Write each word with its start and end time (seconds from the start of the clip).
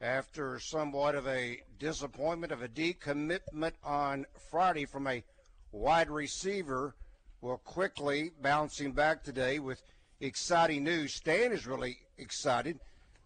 After 0.00 0.58
somewhat 0.58 1.14
of 1.14 1.26
a 1.26 1.62
disappointment 1.78 2.52
of 2.52 2.62
a 2.62 2.68
decommitment 2.68 3.72
on 3.82 4.26
Friday 4.50 4.84
from 4.84 5.06
a 5.06 5.24
wide 5.72 6.10
receiver, 6.10 6.94
well, 7.40 7.56
quickly 7.64 8.30
bouncing 8.42 8.92
back 8.92 9.22
today 9.22 9.58
with 9.58 9.82
exciting 10.20 10.84
news. 10.84 11.14
Stan 11.14 11.50
is 11.50 11.66
really 11.66 11.96
excited 12.18 12.78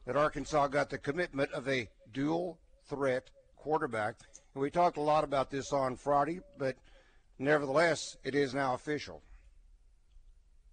that 0.06 0.16
Arkansas 0.16 0.68
got 0.68 0.90
the 0.90 0.98
commitment 0.98 1.50
of 1.52 1.68
a 1.68 1.88
dual 2.12 2.60
threat 2.88 3.30
quarterback. 3.56 4.14
And 4.54 4.62
we 4.62 4.70
talked 4.70 4.96
a 4.96 5.02
lot 5.02 5.24
about 5.24 5.50
this 5.50 5.72
on 5.72 5.96
Friday, 5.96 6.38
but 6.56 6.76
nevertheless, 7.38 8.16
it 8.22 8.36
is 8.36 8.54
now 8.54 8.74
official. 8.74 9.22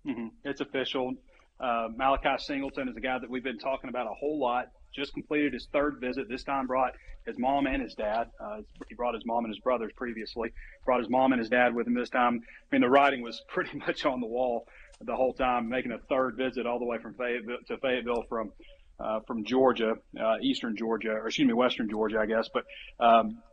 Mm-hmm. 0.06 0.28
It's 0.44 0.62
official. 0.62 1.16
Uh, 1.60 1.88
Malachi 1.96 2.36
Singleton 2.38 2.88
is 2.88 2.96
a 2.96 3.02
guy 3.02 3.18
that 3.18 3.30
we've 3.30 3.44
been 3.44 3.58
talking 3.58 3.90
about 3.90 4.06
a 4.06 4.14
whole 4.14 4.40
lot 4.40 4.68
just 4.94 5.14
completed 5.14 5.54
his 5.54 5.68
third 5.72 6.00
visit. 6.00 6.28
This 6.30 6.44
time 6.44 6.68
brought 6.68 6.94
his 7.26 7.38
mom 7.38 7.68
and 7.68 7.82
his 7.82 7.94
dad. 7.94 8.30
Uh, 8.40 8.62
he 8.88 8.96
brought 8.96 9.14
his 9.14 9.26
mom 9.26 9.46
and 9.46 9.54
his 9.54 9.60
brothers 9.60 9.92
previously. 9.96 10.52
Brought 10.86 11.00
his 11.00 11.10
mom 11.10 11.34
and 11.34 11.40
his 11.40 11.50
dad 11.50 11.76
with 11.76 11.88
him 11.88 11.94
this 11.94 12.10
time. 12.10 12.42
I 12.44 12.76
mean, 12.76 12.82
the 12.82 12.90
writing 12.90 13.22
was 13.22 13.42
pretty 13.48 13.78
much 13.78 14.06
on 14.06 14.22
the 14.22 14.28
wall 14.28 14.68
the 15.02 15.16
whole 15.16 15.34
time, 15.34 15.70
making 15.70 15.92
a 15.92 16.00
third 16.10 16.36
visit 16.38 16.66
all 16.66 16.80
the 16.80 16.86
way 16.86 16.98
from 16.98 17.14
Fayetteville 17.14 17.58
to 17.68 17.78
Fayetteville 17.78 18.24
from 18.28 18.52
uh, 19.00 19.20
from 19.28 19.44
Georgia, 19.44 19.94
uh, 20.20 20.36
Eastern 20.42 20.76
Georgia, 20.76 21.12
or 21.12 21.28
excuse 21.28 21.48
me, 21.48 21.54
Western 21.54 21.88
Georgia, 21.88 22.18
I 22.20 22.26
guess. 22.26 22.50
But 22.52 22.64
um, 23.00 23.44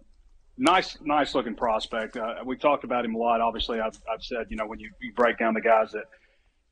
nice, 0.56 0.97
nice 1.03 1.34
looking 1.34 1.55
prospect. 1.55 2.17
Uh, 2.17 2.36
we've 2.47 2.61
talked 2.61 2.84
about 2.84 3.05
him 3.05 3.14
a 3.14 3.19
lot. 3.19 3.41
Obviously, 3.41 3.80
I've, 3.80 3.98
I've 4.11 4.23
said, 4.23 4.47
you 4.48 4.56
know, 4.56 4.67
when 4.67 4.80
you, 4.80 4.91
you 5.03 5.12
break 5.12 5.39
down 5.39 5.55
the 5.55 5.61
guys 5.61 5.92
that 5.92 6.05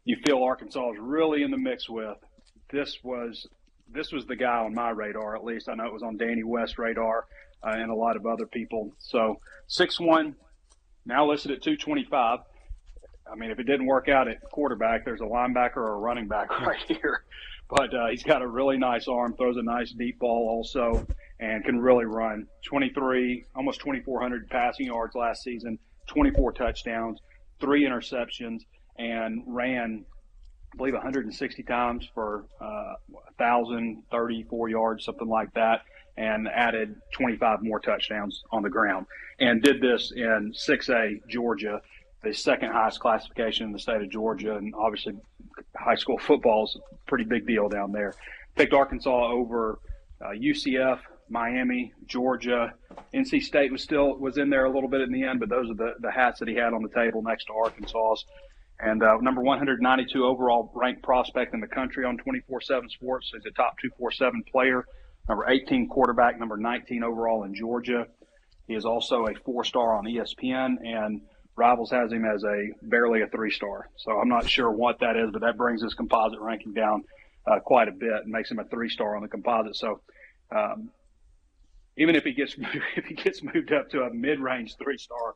you 0.05 0.17
feel 0.25 0.43
Arkansas 0.43 0.93
is 0.93 0.99
really 0.99 1.43
in 1.43 1.51
the 1.51 1.59
mix 1.59 1.89
with, 1.89 2.17
this 2.71 2.99
was 3.03 3.47
this 3.93 4.13
was 4.13 4.27
the 4.27 4.37
guy 4.37 4.59
on 4.59 4.75
my 4.75 4.91
radar, 4.91 5.37
at 5.37 5.45
least. 5.45 5.69
I 5.69 5.75
know 5.75 5.87
it 5.87 5.93
was 5.93 6.03
on 6.03 6.17
Danny 6.17 6.45
West's 6.45 6.79
radar 6.79 7.27
uh, 7.63 7.71
and 7.71 7.91
a 7.91 7.95
lot 7.95 8.17
of 8.17 8.27
other 8.27 8.47
people. 8.47 8.93
So 8.99 9.41
six 9.67 10.01
one, 10.01 10.35
now 11.05 11.29
listed 11.29 11.51
at 11.51 11.63
225. 11.63 12.41
I 13.31 13.35
mean, 13.37 13.51
if 13.51 13.59
it 13.59 13.65
didn't 13.65 13.87
work 13.87 14.09
out 14.09 14.29
at 14.29 14.43
quarterback, 14.51 15.05
there's 15.05 15.21
a 15.21 15.25
linebacker 15.25 15.77
or 15.77 15.95
a 15.95 15.99
running 15.99 16.29
back 16.29 16.51
right 16.67 16.83
here. 16.87 17.25
But 17.69 17.95
uh, 17.95 18.09
he's 18.09 18.23
got 18.23 18.43
a 18.43 18.47
really 18.47 18.77
nice 18.77 19.09
arm, 19.09 19.35
throws 19.35 19.57
a 19.57 19.63
nice 19.63 19.93
deep 19.93 20.19
ball 20.19 20.49
also, 20.49 21.07
and 21.41 21.65
can 21.65 21.81
really 21.81 22.05
run. 22.05 22.47
23, 22.65 23.47
almost 23.55 23.81
2,400 23.81 24.51
passing 24.51 24.87
yards 24.87 25.15
last 25.15 25.43
season, 25.43 25.79
24 26.09 26.53
touchdowns, 26.53 27.21
three 27.61 27.85
interceptions, 27.85 28.61
and 28.99 29.43
ran 29.47 30.05
I 30.73 30.77
believe 30.77 30.95
160 30.95 31.63
times 31.65 32.09
for 32.15 32.47
uh, 32.61 32.95
1,034 33.37 34.69
yards, 34.71 35.05
something 35.05 35.29
like 35.29 35.53
that, 35.55 35.83
and 36.17 36.49
added 36.49 36.97
25 37.13 37.63
more 37.63 37.79
touchdowns 37.79 38.43
on 38.51 38.63
the 38.63 38.71
ground. 38.71 39.07
And 39.39 39.63
did 39.63 39.81
this 39.81 40.13
in 40.15 40.55
6A 40.55 41.27
Georgia, 41.29 41.81
the 42.23 42.33
second 42.33 42.73
highest 42.73 43.01
classification 43.01 43.67
in 43.67 43.73
the 43.73 43.79
state 43.79 44.01
of 44.01 44.11
Georgia, 44.11 44.57
and 44.57 44.75
obviously 44.75 45.15
high 45.77 45.97
school 45.97 46.19
football 46.19 46.65
is 46.65 46.77
a 46.77 46.97
pretty 47.07 47.25
big 47.25 47.47
deal 47.47 47.69
down 47.69 47.93
there. 47.93 48.15
Picked 48.57 48.73
Arkansas 48.73 49.31
over 49.31 49.79
uh, 50.25 50.29
UCF, 50.29 51.01
Miami, 51.29 51.93
Georgia, 52.07 52.73
NC 53.13 53.43
State 53.43 53.73
was 53.73 53.83
still 53.83 54.17
was 54.19 54.39
in 54.39 54.51
there 54.51 54.65
a 54.67 54.71
little 54.71 54.89
bit 54.89 55.01
in 55.01 55.11
the 55.11 55.25
end, 55.25 55.41
but 55.41 55.49
those 55.49 55.71
are 55.71 55.75
the, 55.75 55.95
the 56.01 56.11
hats 56.11 56.39
that 56.41 56.49
he 56.49 56.55
had 56.55 56.73
on 56.73 56.83
the 56.83 56.89
table 56.91 57.23
next 57.23 57.47
to 57.47 57.53
Arkansas's 57.53 58.25
and 58.83 59.03
uh, 59.03 59.17
number 59.21 59.41
192 59.41 60.25
overall 60.25 60.71
ranked 60.75 61.03
prospect 61.03 61.55
in 61.55 61.61
the 61.61 61.69
country 61.69 62.05
on 62.05 62.19
24/7 62.19 62.91
Sports. 62.91 63.31
He's 63.33 63.47
a 63.47 63.55
top 63.55 63.79
247 63.79 64.43
player. 64.51 64.85
Number 65.29 65.49
18 65.49 65.89
quarterback, 65.89 66.39
number 66.39 66.57
19 66.57 67.05
overall 67.05 67.45
in 67.45 67.55
Georgia. 67.55 68.07
He 68.67 68.75
is 68.75 68.85
also 68.85 69.27
a 69.27 69.35
four-star 69.45 69.97
on 69.97 70.05
ESPN, 70.05 70.85
and 70.85 71.23
Rivals 71.55 71.91
has 71.91 72.13
him 72.13 72.25
as 72.25 72.43
a 72.43 72.71
barely 72.83 73.23
a 73.23 73.29
three-star. 73.29 73.89
So 73.99 74.19
I'm 74.19 74.29
not 74.29 74.49
sure 74.49 74.71
what 74.71 74.99
that 75.01 75.17
is, 75.17 75.31
but 75.33 75.43
that 75.43 75.57
brings 75.57 75.83
his 75.83 75.95
composite 75.95 76.41
ranking 76.41 76.73
down 76.73 77.05
uh, 77.47 77.61
quite 77.61 77.89
a 77.89 77.93
bit 77.93 78.23
and 78.25 78.33
makes 78.33 78.51
him 78.51 78.59
a 78.59 78.65
three-star 78.65 79.15
on 79.15 79.23
the 79.23 79.29
composite. 79.29 79.77
So 79.77 80.01
um, 80.51 80.91
even 81.97 82.17
if 82.17 82.25
he 82.25 82.33
gets 82.33 82.57
if 82.97 83.05
he 83.05 83.15
gets 83.15 83.43
moved 83.43 83.73
up 83.73 83.91
to 83.91 84.03
a 84.03 84.13
mid-range 84.13 84.77
three-star 84.77 85.35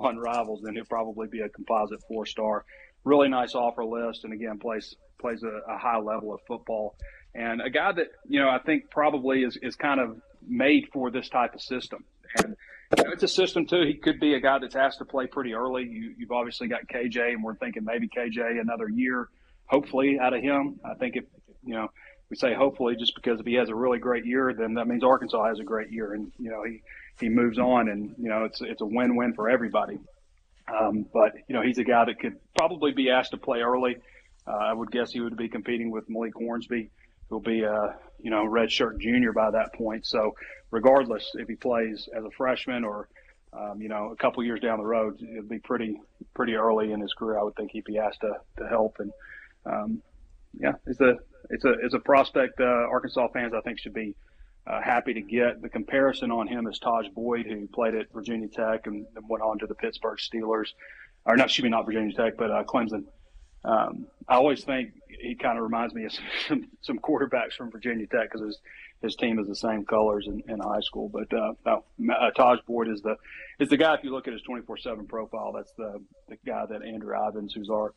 on 0.00 0.16
Rivals, 0.16 0.62
then 0.64 0.74
he'll 0.74 0.84
probably 0.84 1.28
be 1.28 1.40
a 1.40 1.48
composite 1.48 2.00
four-star 2.08 2.64
really 3.04 3.28
nice 3.28 3.54
offer 3.54 3.84
list, 3.84 4.24
and 4.24 4.32
again 4.32 4.58
plays 4.58 4.94
plays 5.18 5.42
a, 5.42 5.72
a 5.72 5.78
high 5.78 5.98
level 5.98 6.32
of 6.32 6.40
football, 6.46 6.96
and 7.34 7.60
a 7.60 7.70
guy 7.70 7.92
that 7.92 8.08
you 8.28 8.40
know 8.40 8.48
I 8.48 8.58
think 8.58 8.90
probably 8.90 9.42
is 9.42 9.58
is 9.62 9.76
kind 9.76 10.00
of 10.00 10.20
made 10.46 10.88
for 10.92 11.10
this 11.10 11.28
type 11.28 11.54
of 11.54 11.60
system. 11.60 12.04
And 12.36 12.56
you 12.96 13.04
know, 13.04 13.10
it's 13.12 13.22
a 13.22 13.28
system 13.28 13.66
too. 13.66 13.82
He 13.86 13.94
could 13.94 14.20
be 14.20 14.34
a 14.34 14.40
guy 14.40 14.58
that's 14.58 14.76
asked 14.76 14.98
to 14.98 15.04
play 15.04 15.26
pretty 15.26 15.54
early. 15.54 15.84
You, 15.84 16.14
you've 16.16 16.32
obviously 16.32 16.68
got 16.68 16.86
KJ, 16.88 17.32
and 17.32 17.42
we're 17.42 17.56
thinking 17.56 17.84
maybe 17.84 18.08
KJ 18.08 18.60
another 18.60 18.88
year, 18.88 19.28
hopefully 19.66 20.18
out 20.20 20.34
of 20.34 20.42
him. 20.42 20.80
I 20.84 20.94
think 20.94 21.16
if 21.16 21.24
you 21.64 21.74
know 21.74 21.88
we 22.30 22.36
say 22.36 22.54
hopefully 22.54 22.96
just 22.96 23.14
because 23.14 23.40
if 23.40 23.46
he 23.46 23.54
has 23.54 23.68
a 23.68 23.74
really 23.74 23.98
great 23.98 24.26
year, 24.26 24.54
then 24.56 24.74
that 24.74 24.86
means 24.86 25.02
Arkansas 25.02 25.46
has 25.46 25.60
a 25.60 25.64
great 25.64 25.90
year, 25.90 26.14
and 26.14 26.30
you 26.38 26.50
know 26.50 26.62
he 26.64 26.82
he 27.20 27.28
moves 27.28 27.58
on, 27.58 27.88
and 27.88 28.14
you 28.18 28.28
know 28.28 28.44
it's 28.44 28.60
it's 28.60 28.80
a 28.80 28.86
win 28.86 29.16
win 29.16 29.34
for 29.34 29.48
everybody. 29.48 29.98
Um, 30.72 31.06
but 31.12 31.32
you 31.48 31.54
know, 31.54 31.62
he's 31.62 31.78
a 31.78 31.84
guy 31.84 32.04
that 32.04 32.18
could 32.18 32.36
probably 32.56 32.92
be 32.92 33.10
asked 33.10 33.30
to 33.30 33.38
play 33.38 33.60
early. 33.60 33.96
Uh, 34.46 34.52
I 34.52 34.72
would 34.72 34.90
guess 34.90 35.12
he 35.12 35.20
would 35.20 35.36
be 35.36 35.48
competing 35.48 35.90
with 35.90 36.08
Malik 36.08 36.34
Hornsby, 36.34 36.90
who'll 37.28 37.40
be 37.40 37.62
a 37.62 37.96
you 38.20 38.30
know 38.30 38.44
redshirt 38.44 39.00
junior 39.00 39.32
by 39.32 39.50
that 39.50 39.74
point. 39.74 40.06
So 40.06 40.34
regardless 40.70 41.30
if 41.34 41.48
he 41.48 41.54
plays 41.54 42.08
as 42.16 42.24
a 42.24 42.30
freshman 42.36 42.84
or 42.84 43.08
um, 43.52 43.80
you 43.80 43.88
know 43.88 44.10
a 44.12 44.16
couple 44.16 44.44
years 44.44 44.60
down 44.60 44.78
the 44.78 44.84
road, 44.84 45.20
it'd 45.20 45.48
be 45.48 45.58
pretty 45.58 46.00
pretty 46.34 46.54
early 46.54 46.92
in 46.92 47.00
his 47.00 47.12
career. 47.14 47.38
I 47.38 47.42
would 47.42 47.56
think 47.56 47.70
he'd 47.72 47.84
be 47.84 47.98
asked 47.98 48.20
to, 48.20 48.34
to 48.58 48.68
help. 48.68 48.96
And 48.98 49.12
um, 49.66 50.02
yeah, 50.58 50.72
it's 50.86 51.00
a 51.00 51.14
it's 51.50 51.64
a 51.64 51.72
it's 51.82 51.94
a 51.94 52.00
prospect 52.00 52.60
uh, 52.60 52.64
Arkansas 52.64 53.28
fans 53.32 53.52
I 53.54 53.60
think 53.60 53.78
should 53.78 53.94
be 53.94 54.14
uh, 54.68 54.82
happy 54.82 55.14
to 55.14 55.22
get. 55.22 55.62
The 55.62 55.68
comparison 55.68 56.30
on 56.30 56.46
him 56.46 56.66
is 56.66 56.78
Tajh 56.78 57.12
Boyd, 57.14 57.46
who 57.46 57.66
played 57.68 57.94
at 57.94 58.12
Virginia 58.12 58.48
Tech 58.48 58.86
and 58.86 59.06
went 59.28 59.42
on 59.42 59.58
to 59.60 59.66
the 59.66 59.74
Pittsburgh 59.74 60.18
Steelers, 60.18 60.68
or 61.24 61.36
not, 61.36 61.46
excuse 61.46 61.64
me, 61.64 61.70
not 61.70 61.86
Virginia 61.86 62.12
Tech, 62.14 62.36
but 62.36 62.50
uh, 62.50 62.64
Clemson. 62.64 63.04
Um, 63.64 64.06
I 64.28 64.36
always 64.36 64.62
think 64.62 64.92
he 65.08 65.34
kind 65.34 65.58
of 65.58 65.64
reminds 65.64 65.94
me 65.94 66.04
of 66.04 66.12
some, 66.48 66.68
some 66.82 66.98
quarterbacks 66.98 67.54
from 67.54 67.70
Virginia 67.70 68.06
Tech 68.06 68.30
because 68.30 68.46
his 68.46 68.58
his 69.00 69.14
team 69.14 69.38
is 69.38 69.46
the 69.46 69.54
same 69.54 69.84
colors 69.84 70.26
in, 70.26 70.42
in 70.48 70.58
high 70.58 70.80
school. 70.80 71.08
But 71.08 71.32
uh, 71.32 71.52
uh, 71.64 72.30
Tajh 72.36 72.64
Boyd 72.66 72.88
is 72.88 73.00
the 73.00 73.16
is 73.58 73.68
the 73.68 73.76
guy. 73.76 73.94
If 73.94 74.04
you 74.04 74.10
look 74.10 74.26
at 74.26 74.32
his 74.32 74.42
twenty 74.42 74.62
four 74.62 74.76
seven 74.76 75.06
profile, 75.06 75.52
that's 75.52 75.72
the 75.78 76.02
the 76.28 76.36
guy 76.44 76.66
that 76.66 76.82
Andrew 76.82 77.14
Ivins, 77.16 77.54
who's 77.54 77.70
our 77.70 77.94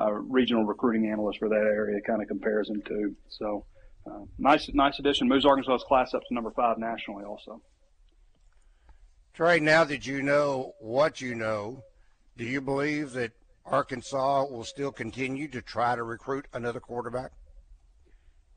uh, 0.00 0.12
regional 0.12 0.64
recruiting 0.64 1.10
analyst 1.10 1.38
for 1.38 1.48
that 1.48 1.56
area, 1.56 2.00
kind 2.00 2.22
of 2.22 2.28
compares 2.28 2.70
him 2.70 2.82
to. 2.86 3.14
So 3.28 3.64
uh, 4.06 4.20
nice, 4.38 4.68
nice 4.74 4.98
addition. 4.98 5.28
Moves 5.28 5.46
Arkansas's 5.46 5.84
class 5.84 6.14
up 6.14 6.22
to 6.28 6.34
number 6.34 6.50
five 6.50 6.78
nationally, 6.78 7.24
also. 7.24 7.60
Trey, 9.32 9.58
now 9.58 9.84
that 9.84 10.06
you 10.06 10.22
know 10.22 10.74
what 10.78 11.20
you 11.20 11.34
know, 11.34 11.82
do 12.36 12.44
you 12.44 12.60
believe 12.60 13.12
that 13.12 13.32
Arkansas 13.64 14.44
will 14.44 14.64
still 14.64 14.92
continue 14.92 15.48
to 15.48 15.62
try 15.62 15.96
to 15.96 16.02
recruit 16.02 16.46
another 16.52 16.80
quarterback? 16.80 17.32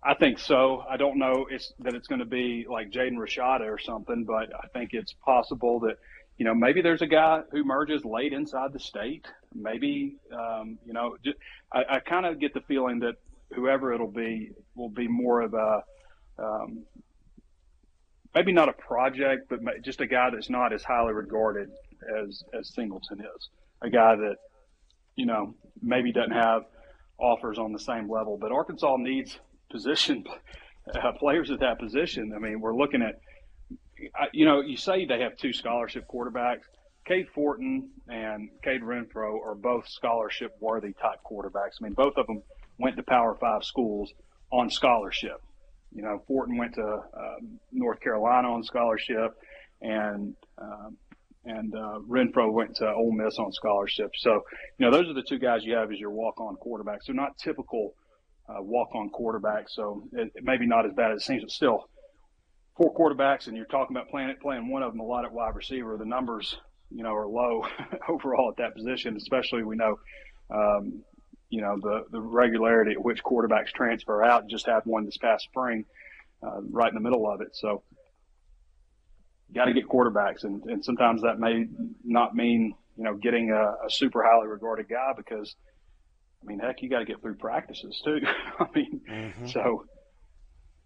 I 0.03 0.13
think 0.13 0.39
so. 0.39 0.83
I 0.89 0.97
don't 0.97 1.17
know 1.17 1.47
it's, 1.49 1.73
that 1.79 1.95
it's 1.95 2.07
going 2.07 2.19
to 2.19 2.25
be 2.25 2.65
like 2.69 2.91
Jaden 2.91 3.17
Rashada 3.17 3.61
or 3.61 3.79
something, 3.79 4.23
but 4.25 4.53
I 4.53 4.67
think 4.67 4.91
it's 4.93 5.13
possible 5.25 5.79
that 5.81 5.97
you 6.37 6.45
know 6.45 6.53
maybe 6.53 6.81
there's 6.81 7.01
a 7.01 7.07
guy 7.07 7.41
who 7.51 7.63
merges 7.63 8.05
late 8.05 8.31
inside 8.31 8.73
the 8.73 8.79
state. 8.79 9.25
Maybe 9.55 10.17
um, 10.31 10.77
you 10.85 10.93
know 10.93 11.17
just, 11.25 11.37
I, 11.73 11.83
I 11.89 11.99
kind 11.99 12.25
of 12.25 12.39
get 12.39 12.53
the 12.53 12.61
feeling 12.61 12.99
that 12.99 13.15
whoever 13.53 13.93
it'll 13.93 14.11
be 14.11 14.51
will 14.77 14.89
be 14.89 15.07
more 15.07 15.41
of 15.41 15.53
a 15.53 15.83
um, 16.39 16.85
maybe 18.33 18.51
not 18.51 18.69
a 18.69 18.73
project, 18.73 19.49
but 19.49 19.59
just 19.83 19.99
a 19.99 20.07
guy 20.07 20.29
that's 20.29 20.49
not 20.49 20.71
as 20.71 20.83
highly 20.83 21.13
regarded 21.13 21.69
as 22.23 22.43
as 22.57 22.73
Singleton 22.73 23.19
is. 23.21 23.49
A 23.81 23.89
guy 23.89 24.15
that 24.15 24.35
you 25.15 25.25
know 25.25 25.55
maybe 25.81 26.11
doesn't 26.11 26.31
have 26.31 26.63
offers 27.19 27.57
on 27.57 27.73
the 27.73 27.79
same 27.79 28.09
level, 28.09 28.37
but 28.39 28.51
Arkansas 28.51 28.97
needs 28.97 29.39
position 29.71 30.23
uh, 30.95 31.11
players 31.13 31.51
at 31.51 31.59
that 31.59 31.79
position. 31.79 32.33
I 32.35 32.39
mean, 32.39 32.61
we're 32.61 32.75
looking 32.75 33.01
at, 33.01 33.19
you 34.33 34.45
know, 34.45 34.61
you 34.61 34.77
say 34.77 35.05
they 35.05 35.21
have 35.21 35.37
two 35.37 35.53
scholarship 35.53 36.05
quarterbacks. 36.07 36.61
Cade 37.05 37.27
Fortin 37.33 37.89
and 38.09 38.49
Cade 38.63 38.81
Renfro 38.81 39.39
are 39.43 39.55
both 39.55 39.87
scholarship 39.87 40.51
worthy 40.59 40.93
type 40.93 41.19
quarterbacks. 41.29 41.77
I 41.81 41.85
mean, 41.85 41.93
both 41.93 42.17
of 42.17 42.27
them 42.27 42.43
went 42.77 42.97
to 42.97 43.03
Power 43.03 43.35
Five 43.39 43.63
schools 43.63 44.11
on 44.51 44.69
scholarship. 44.69 45.41
You 45.93 46.03
know, 46.03 46.21
Fortin 46.27 46.57
went 46.57 46.75
to 46.75 46.83
uh, 46.83 47.35
North 47.71 47.99
Carolina 48.01 48.51
on 48.51 48.63
scholarship, 48.63 49.31
and 49.81 50.35
um, 50.57 50.97
and 51.45 51.73
uh, 51.73 51.99
Renfro 52.07 52.51
went 52.51 52.75
to 52.75 52.87
Ole 52.91 53.13
Miss 53.13 53.37
on 53.39 53.51
scholarship. 53.53 54.11
So, 54.17 54.41
you 54.77 54.85
know, 54.85 54.91
those 54.91 55.09
are 55.09 55.13
the 55.13 55.23
two 55.23 55.39
guys 55.39 55.63
you 55.63 55.75
have 55.75 55.91
as 55.91 55.97
your 55.97 56.11
walk-on 56.11 56.57
quarterbacks. 56.57 57.05
They're 57.07 57.15
not 57.15 57.37
typical 57.37 57.93
uh, 58.49 58.61
walk-on 58.61 59.09
quarterbacks, 59.09 59.69
so 59.69 60.03
it, 60.11 60.31
it 60.35 60.43
maybe 60.43 60.65
not 60.65 60.85
as 60.85 60.91
bad 60.93 61.11
as 61.11 61.21
it 61.21 61.25
seems, 61.25 61.43
but 61.43 61.51
still, 61.51 61.89
four 62.75 62.93
quarterbacks, 62.93 63.47
and 63.47 63.55
you're 63.55 63.65
talking 63.65 63.95
about 63.95 64.09
playing 64.09 64.33
playing 64.41 64.69
one 64.69 64.83
of 64.83 64.91
them 64.91 64.99
a 64.99 65.03
lot 65.03 65.25
at 65.25 65.31
wide 65.31 65.55
receiver. 65.55 65.97
The 65.97 66.05
numbers, 66.05 66.57
you 66.91 67.03
know, 67.03 67.13
are 67.13 67.27
low 67.27 67.63
overall 68.09 68.49
at 68.51 68.57
that 68.57 68.75
position. 68.75 69.15
Especially 69.17 69.63
we 69.63 69.75
know, 69.75 69.95
um, 70.49 71.03
you 71.49 71.61
know, 71.61 71.77
the 71.81 72.05
the 72.11 72.21
regularity 72.21 72.93
at 72.93 73.03
which 73.03 73.23
quarterbacks 73.23 73.67
transfer 73.73 74.23
out. 74.23 74.47
Just 74.47 74.65
had 74.65 74.81
one 74.85 75.05
this 75.05 75.17
past 75.17 75.45
spring, 75.45 75.85
uh, 76.43 76.61
right 76.69 76.89
in 76.89 76.95
the 76.95 77.01
middle 77.01 77.29
of 77.29 77.41
it. 77.41 77.55
So 77.55 77.83
got 79.53 79.65
to 79.65 79.73
get 79.73 79.87
quarterbacks, 79.87 80.43
and, 80.43 80.63
and 80.63 80.83
sometimes 80.83 81.21
that 81.21 81.39
may 81.39 81.65
not 82.03 82.35
mean 82.35 82.73
you 82.97 83.03
know 83.03 83.15
getting 83.15 83.51
a, 83.51 83.85
a 83.85 83.89
super 83.89 84.23
highly 84.23 84.47
regarded 84.47 84.89
guy 84.89 85.13
because 85.15 85.55
I 86.43 86.47
mean 86.47 86.59
heck, 86.59 86.81
you 86.81 86.89
got 86.89 86.99
to 86.99 87.05
get 87.05 87.21
through 87.21 87.35
practices 87.35 88.01
too. 88.03 88.19
I 88.59 88.65
mean, 88.75 89.01
mm-hmm. 89.09 89.47
so 89.47 89.85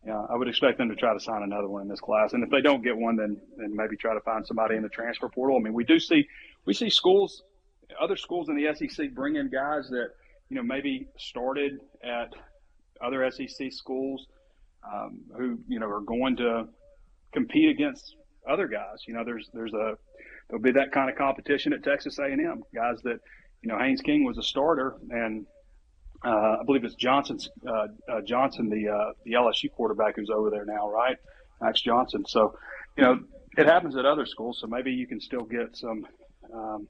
yeah, 0.06 0.20
I 0.30 0.36
would 0.36 0.48
expect 0.48 0.78
them 0.78 0.90
to 0.90 0.96
try 0.96 1.14
to 1.14 1.20
sign 1.20 1.44
another 1.44 1.68
one 1.68 1.84
in 1.84 1.88
this 1.88 2.00
class, 2.00 2.34
and 2.34 2.44
if 2.44 2.50
they 2.50 2.62
don't 2.62 2.84
get 2.84 2.98
one, 2.98 3.16
then 3.16 3.42
then 3.58 3.76
maybe 3.76 3.98
try 3.98 4.14
to 4.14 4.22
find 4.22 4.46
somebody 4.46 4.76
in 4.76 4.84
the 4.84 4.90
transfer 4.90 5.30
portal. 5.30 5.58
I 5.58 5.60
mean, 5.60 5.74
we 5.74 5.84
do 5.84 6.00
see 6.00 6.28
we 6.66 6.74
see 6.74 6.90
schools, 6.90 7.44
other 8.00 8.16
schools 8.16 8.50
in 8.50 8.56
the 8.56 8.74
SEC 8.76 9.12
bring 9.14 9.36
in 9.36 9.50
guys 9.50 9.90
that 9.90 10.10
you 10.52 10.58
know 10.58 10.64
maybe 10.64 11.08
started 11.18 11.80
at 12.04 12.34
other 13.02 13.32
SEC 13.32 13.72
schools 13.72 14.28
um, 14.84 15.22
who 15.38 15.58
you 15.70 15.80
know 15.80 15.88
are 15.88 16.02
going 16.02 16.36
to 16.36 16.68
compete 17.34 17.70
against 17.70 18.18
other 18.50 18.68
guys. 18.68 19.06
You 19.08 19.14
know, 19.14 19.24
there's 19.24 19.50
there's 19.54 19.74
a 19.74 19.96
there'll 20.50 20.62
be 20.62 20.74
that 20.74 20.92
kind 20.92 21.10
of 21.10 21.16
competition 21.16 21.72
at 21.72 21.84
Texas 21.84 22.20
A&M. 22.20 22.64
Guys 22.76 22.98
that 23.04 23.20
you 23.62 23.70
know 23.70 23.80
Haynes 23.80 24.02
King 24.02 24.26
was 24.26 24.38
a 24.38 24.44
starter, 24.44 24.98
and 25.10 25.46
uh, 26.26 26.58
I 26.60 26.64
believe 26.66 26.84
it's 26.84 26.96
Johnson's 26.96 27.50
uh, 27.66 27.88
uh, 28.12 28.22
Johnson, 28.28 28.70
the 28.70 28.90
uh, 28.90 29.14
the 29.24 29.34
LSU 29.34 29.72
quarterback 29.72 30.18
who's 30.18 30.30
over 30.30 30.50
there 30.50 30.66
now, 30.66 30.90
right? 30.92 31.16
Max 31.62 31.82
Johnson. 31.82 32.26
So, 32.28 32.58
you 32.98 33.04
know, 33.04 33.20
it 33.56 33.68
happens 33.68 33.96
at 33.96 34.06
other 34.06 34.26
schools. 34.26 34.60
So 34.60 34.68
maybe 34.68 34.92
you 34.92 35.08
can 35.08 35.22
still 35.22 35.44
get 35.44 35.78
some 35.78 36.06
um, 36.54 36.90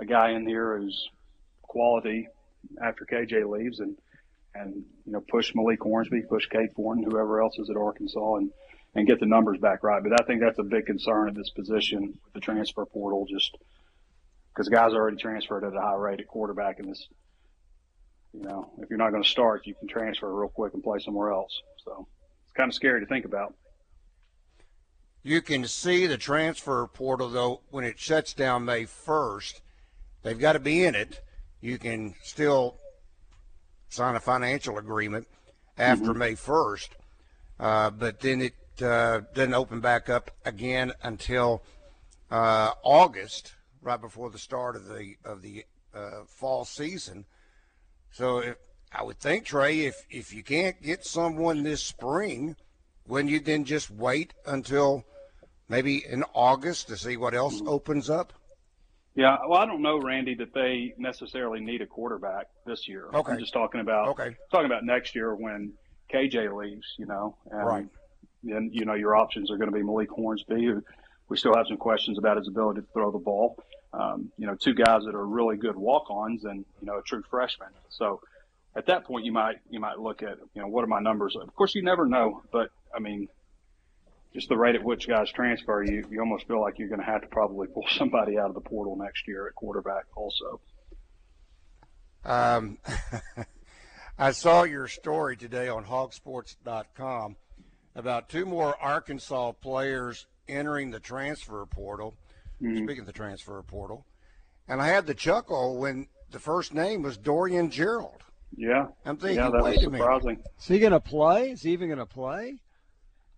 a 0.00 0.06
guy 0.06 0.30
in 0.32 0.44
here 0.44 0.76
who's 0.76 1.08
quality 1.62 2.26
after 2.82 3.04
KJ 3.04 3.48
leaves, 3.48 3.80
and 3.80 3.96
and 4.54 4.84
you 5.06 5.12
know 5.12 5.20
push 5.20 5.52
Malik 5.54 5.80
Hornsby, 5.80 6.22
push 6.22 6.46
Cade 6.48 6.72
Fortin, 6.74 7.04
whoever 7.04 7.40
else 7.40 7.58
is 7.58 7.70
at 7.70 7.76
Arkansas, 7.76 8.36
and 8.36 8.50
and 8.94 9.06
get 9.06 9.20
the 9.20 9.26
numbers 9.26 9.58
back 9.58 9.82
right. 9.82 10.02
But 10.02 10.20
I 10.20 10.24
think 10.24 10.40
that's 10.40 10.58
a 10.58 10.64
big 10.64 10.86
concern 10.86 11.28
at 11.28 11.34
this 11.34 11.50
position 11.50 12.18
with 12.24 12.32
the 12.34 12.40
transfer 12.40 12.84
portal, 12.84 13.26
just 13.28 13.56
because 14.52 14.68
guys 14.68 14.92
are 14.92 14.96
already 14.96 15.16
transferred 15.16 15.64
at 15.64 15.74
a 15.74 15.80
high 15.80 15.94
rate 15.94 16.20
at 16.20 16.26
quarterback 16.26 16.80
in 16.80 16.88
this. 16.88 17.06
You 18.32 18.42
know, 18.42 18.70
if 18.78 18.90
you're 18.90 18.98
not 18.98 19.10
going 19.10 19.22
to 19.22 19.28
start, 19.28 19.66
you 19.66 19.74
can 19.74 19.88
transfer 19.88 20.32
real 20.32 20.48
quick 20.48 20.74
and 20.74 20.82
play 20.82 21.00
somewhere 21.00 21.32
else. 21.32 21.60
So 21.84 22.06
it's 22.44 22.52
kind 22.52 22.68
of 22.68 22.74
scary 22.74 23.00
to 23.00 23.06
think 23.06 23.24
about. 23.24 23.54
You 25.22 25.42
can 25.42 25.66
see 25.66 26.06
the 26.06 26.16
transfer 26.16 26.86
portal 26.86 27.28
though 27.28 27.60
when 27.70 27.84
it 27.84 27.98
shuts 27.98 28.32
down 28.32 28.64
May 28.64 28.84
1st. 28.84 29.60
They've 30.22 30.38
got 30.38 30.52
to 30.52 30.58
be 30.60 30.84
in 30.84 30.94
it. 30.94 31.20
You 31.60 31.78
can 31.78 32.14
still 32.22 32.76
sign 33.88 34.16
a 34.16 34.20
financial 34.20 34.78
agreement 34.78 35.26
after 35.76 36.10
mm-hmm. 36.10 36.18
May 36.18 36.32
1st, 36.32 36.88
uh, 37.58 37.90
but 37.90 38.20
then 38.20 38.42
it 38.42 38.54
uh, 38.82 39.20
didn't 39.34 39.54
open 39.54 39.80
back 39.80 40.08
up 40.08 40.30
again 40.44 40.92
until 41.02 41.62
uh, 42.30 42.72
August, 42.82 43.54
right 43.82 44.00
before 44.00 44.30
the 44.30 44.38
start 44.38 44.76
of 44.76 44.88
the 44.88 45.16
of 45.24 45.42
the 45.42 45.64
uh, 45.94 46.22
fall 46.26 46.64
season. 46.64 47.24
So 48.12 48.38
if, 48.38 48.56
I 48.92 49.02
would 49.02 49.18
think, 49.18 49.44
Trey, 49.44 49.80
if 49.80 50.06
if 50.10 50.32
you 50.32 50.42
can't 50.42 50.80
get 50.82 51.04
someone 51.04 51.62
this 51.62 51.82
spring, 51.82 52.56
wouldn't 53.06 53.30
you 53.30 53.40
then 53.40 53.64
just 53.64 53.90
wait 53.90 54.32
until 54.46 55.04
maybe 55.68 56.04
in 56.04 56.24
August 56.34 56.88
to 56.88 56.96
see 56.96 57.16
what 57.16 57.34
else 57.34 57.60
opens 57.66 58.08
up? 58.08 58.32
Yeah, 59.14 59.38
well, 59.48 59.60
I 59.60 59.66
don't 59.66 59.82
know, 59.82 59.98
Randy, 59.98 60.34
that 60.36 60.54
they 60.54 60.94
necessarily 60.96 61.60
need 61.60 61.82
a 61.82 61.86
quarterback 61.86 62.46
this 62.64 62.86
year. 62.86 63.08
Okay. 63.12 63.32
I'm 63.32 63.38
just 63.38 63.52
talking 63.52 63.80
about 63.80 64.08
okay. 64.08 64.36
talking 64.50 64.66
about 64.66 64.84
next 64.84 65.14
year 65.14 65.34
when 65.34 65.72
KJ 66.12 66.56
leaves, 66.56 66.94
you 66.96 67.06
know. 67.06 67.36
And, 67.50 67.66
right 67.66 67.86
then 68.42 68.70
you 68.72 68.84
know 68.84 68.94
your 68.94 69.16
options 69.16 69.50
are 69.50 69.56
going 69.56 69.70
to 69.70 69.76
be 69.76 69.82
Malik 69.82 70.10
Hornsby, 70.10 70.64
who 70.64 70.82
we 71.28 71.36
still 71.36 71.54
have 71.54 71.66
some 71.68 71.76
questions 71.76 72.18
about 72.18 72.36
his 72.36 72.48
ability 72.48 72.80
to 72.80 72.86
throw 72.92 73.10
the 73.10 73.18
ball. 73.18 73.56
Um, 73.92 74.30
you 74.38 74.46
know, 74.46 74.54
two 74.54 74.74
guys 74.74 75.02
that 75.04 75.14
are 75.14 75.26
really 75.26 75.56
good 75.56 75.76
walk-ons, 75.76 76.44
and 76.44 76.64
you 76.80 76.86
know, 76.86 76.98
a 76.98 77.02
true 77.02 77.22
freshman. 77.30 77.70
So 77.88 78.20
at 78.76 78.86
that 78.86 79.04
point, 79.04 79.24
you 79.24 79.32
might 79.32 79.56
you 79.68 79.80
might 79.80 79.98
look 79.98 80.22
at 80.22 80.38
you 80.54 80.62
know 80.62 80.68
what 80.68 80.84
are 80.84 80.88
my 80.88 81.00
numbers. 81.00 81.36
Of 81.36 81.54
course, 81.54 81.74
you 81.74 81.82
never 81.82 82.06
know, 82.06 82.42
but 82.52 82.70
I 82.94 83.00
mean, 83.00 83.28
just 84.32 84.48
the 84.48 84.56
rate 84.56 84.74
at 84.74 84.84
which 84.84 85.08
guys 85.08 85.30
transfer, 85.32 85.82
you 85.82 86.04
you 86.10 86.20
almost 86.20 86.46
feel 86.46 86.60
like 86.60 86.78
you're 86.78 86.88
going 86.88 87.00
to 87.00 87.06
have 87.06 87.22
to 87.22 87.28
probably 87.28 87.66
pull 87.66 87.86
somebody 87.98 88.38
out 88.38 88.48
of 88.48 88.54
the 88.54 88.60
portal 88.60 88.96
next 88.96 89.26
year 89.26 89.46
at 89.46 89.54
quarterback, 89.54 90.04
also. 90.14 90.60
Um, 92.24 92.78
I 94.18 94.32
saw 94.32 94.64
your 94.64 94.86
story 94.86 95.36
today 95.36 95.68
on 95.68 95.84
HawgSports.com 95.84 97.36
about 97.94 98.28
two 98.28 98.44
more 98.44 98.76
Arkansas 98.80 99.52
players 99.52 100.26
entering 100.46 100.90
the 100.90 101.00
transfer 101.00 101.64
portal. 101.66 102.16
Mm-hmm. 102.62 102.84
Speaking 102.84 103.00
of 103.00 103.06
the 103.06 103.12
transfer 103.12 103.62
portal, 103.62 104.04
and 104.68 104.82
I 104.82 104.88
had 104.88 105.06
the 105.06 105.14
chuckle 105.14 105.78
when 105.78 106.08
the 106.30 106.38
first 106.38 106.74
name 106.74 107.02
was 107.02 107.16
Dorian 107.16 107.70
Gerald. 107.70 108.22
Yeah, 108.54 108.88
I'm 109.06 109.16
thinking, 109.16 109.38
yeah, 109.38 109.48
that 109.48 109.62
wait 109.62 109.76
was 109.76 109.86
a 109.86 109.90
minute. 109.90 110.38
Is 110.58 110.66
he 110.66 110.78
going 110.78 110.92
to 110.92 111.00
play? 111.00 111.52
Is 111.52 111.62
he 111.62 111.72
even 111.72 111.88
going 111.88 112.00
to 112.00 112.06
play? 112.06 112.60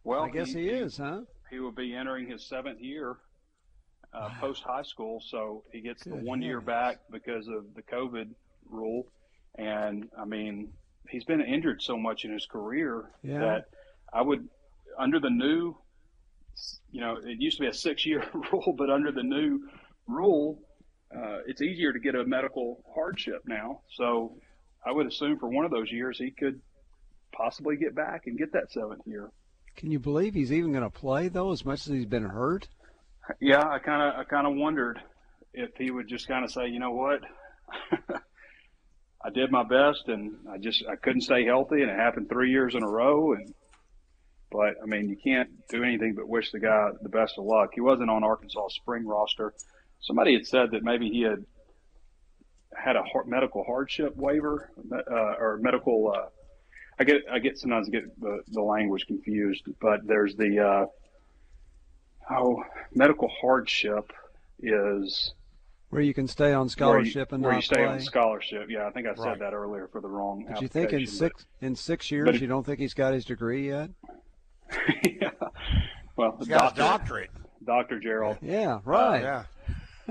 Well, 0.05 0.23
I 0.23 0.31
guess 0.31 0.53
he, 0.53 0.63
he 0.63 0.69
is, 0.69 0.97
huh? 0.97 1.21
He 1.51 1.61
will 1.61 1.73
be 1.73 1.95
entering 1.95 2.29
his 2.29 2.45
seventh 2.45 2.81
year 2.81 3.17
uh, 4.15 4.29
post 4.41 4.63
high 4.63 4.83
school, 4.83 5.23
so 5.25 5.65
he 5.73 5.81
gets 5.81 6.03
Good 6.03 6.13
the 6.13 6.17
one 6.17 6.43
year 6.43 6.61
back 6.61 6.99
because 7.11 7.49
of 7.49 7.75
the 7.75 7.83
COVID 7.83 8.31
rule. 8.69 9.07
And 9.57 10.09
I 10.19 10.25
mean, 10.25 10.73
he's 11.09 11.25
been 11.25 11.41
injured 11.41 11.83
so 11.83 11.97
much 11.97 12.25
in 12.25 12.33
his 12.33 12.47
career 12.47 13.11
yeah. 13.23 13.39
that 13.39 13.65
I 14.13 14.23
would, 14.23 14.49
under 14.99 15.21
the 15.21 15.31
new, 15.31 15.77
you 16.91 17.01
know, 17.01 17.17
it 17.17 17.41
used 17.41 17.59
to 17.59 17.63
be 17.63 17.69
a 17.69 17.75
six 17.75 18.05
year 18.05 18.25
rule, 18.53 18.75
but 18.77 18.91
under 18.91 19.13
the 19.13 19.23
new 19.23 19.69
rule, 20.07 20.59
uh, 21.15 21.39
it's 21.47 21.61
easier 21.61 21.93
to 21.93 21.99
get 21.99 22.15
a 22.15 22.25
medical 22.25 22.83
hardship 22.95 23.43
now. 23.47 23.81
So 23.91 24.37
I 24.85 24.93
would 24.93 25.07
assume 25.07 25.39
for 25.39 25.49
one 25.49 25.65
of 25.65 25.71
those 25.71 25.91
years 25.91 26.19
he 26.19 26.31
could 26.31 26.61
possibly 27.33 27.77
get 27.77 27.95
back 27.95 28.27
and 28.27 28.39
get 28.39 28.53
that 28.53 28.73
seventh 28.73 29.03
year. 29.07 29.31
Can 29.77 29.91
you 29.91 29.99
believe 29.99 30.35
he's 30.35 30.53
even 30.53 30.73
going 30.73 30.85
to 30.85 30.91
play 30.91 31.29
though, 31.29 31.53
as 31.53 31.65
much 31.65 31.81
as 31.81 31.93
he's 31.93 32.07
been 32.07 32.25
hurt? 32.25 32.69
Yeah, 33.41 33.67
I 33.67 33.79
kind 33.79 34.03
of, 34.03 34.21
I 34.21 34.25
kind 34.25 34.47
of 34.47 34.55
wondered 34.55 35.01
if 35.55 35.71
he 35.77 35.91
would 35.91 36.09
just 36.09 36.29
kind 36.29 36.45
of 36.45 36.51
say, 36.51 36.69
you 36.69 36.79
know 36.79 36.93
what, 36.93 37.21
I 39.25 39.31
did 39.31 39.51
my 39.51 39.63
best 39.63 40.09
and 40.09 40.37
I 40.51 40.59
just, 40.59 40.85
I 40.91 40.97
couldn't 40.97 41.23
stay 41.23 41.45
healthy 41.45 41.83
and 41.83 41.91
it 41.91 41.97
happened 41.97 42.29
three 42.29 42.51
years 42.51 42.75
in 42.75 42.83
a 42.83 42.89
row 42.89 43.33
and 43.35 43.55
but 44.53 44.75
I 44.83 44.87
mean, 44.87 45.09
you 45.09 45.17
can't 45.17 45.49
do 45.69 45.83
anything 45.83 46.15
but 46.15 46.29
wish 46.29 46.53
the 46.53 46.61
guy 46.61 46.91
the 47.01 47.09
best 47.09 47.39
of 47.39 47.45
luck. 47.45 47.71
He 47.75 47.81
wasn't 47.81 48.11
on 48.11 48.23
Arkansas 48.23 48.69
spring 48.69 49.07
roster. 49.07 49.55
Somebody 50.01 50.35
had 50.35 50.47
said 50.47 50.73
that 50.73 50.83
maybe 50.83 51.09
he 51.09 51.23
had 51.23 51.45
had 52.77 52.97
a 52.97 53.03
medical 53.27 53.65
hardship 53.65 54.15
waiver 54.15 54.71
uh, 54.93 55.35
or 55.39 55.59
medical. 55.63 56.13
Uh, 56.15 56.29
I 56.99 57.05
get 57.05 57.23
I 57.31 57.39
get 57.39 57.59
sometimes 57.59 57.89
I 57.89 57.91
get 57.91 58.21
the, 58.21 58.41
the 58.49 58.63
language 58.63 59.07
confused, 59.07 59.65
but 59.81 60.07
there's 60.07 60.37
the 60.37 60.59
uh, 60.59 60.87
oh 62.31 62.63
medical 62.95 63.29
hardship 63.41 64.13
is 64.63 65.33
where 65.91 66.03
you 66.03 66.15
can 66.15 66.27
stay 66.27 66.53
on 66.53 66.69
scholarship 66.69 67.31
you, 67.31 67.35
and 67.35 67.45
where 67.45 67.53
not 67.53 67.59
you 67.59 67.63
stay 67.63 67.77
play. 67.77 67.87
on 67.87 68.01
scholarship. 68.01 68.71
Yeah, 68.71 68.87
I 68.87 68.91
think 68.91 69.07
I 69.07 69.15
said 69.15 69.25
right. 69.25 69.39
that 69.41 69.53
earlier 69.53 69.89
for 69.89 70.01
the 70.01 70.09
wrong. 70.09 70.47
But 70.49 70.63
you 70.63 70.69
think 70.69 70.93
in 70.93 71.07
six 71.07 71.47
but, 71.61 71.67
in 71.67 71.77
six 71.77 72.11
years 72.11 72.41
you 72.41 72.47
don't 72.47 72.65
think 72.65 72.79
he's 72.79 72.95
got 72.95 73.13
his 73.15 73.25
degree 73.25 73.69
yet? 73.69 73.91
yeah. 75.05 75.31
Well, 76.17 76.37
He's 76.39 76.49
got 76.49 76.77
doctor, 76.77 76.81
a 76.81 76.85
doctorate. 76.85 77.31
Dr. 77.65 78.01
Gerald. 78.01 78.39
Yeah, 78.43 78.81
right. 78.85 79.19
Uh, 79.19 79.23
yeah. 79.23 79.45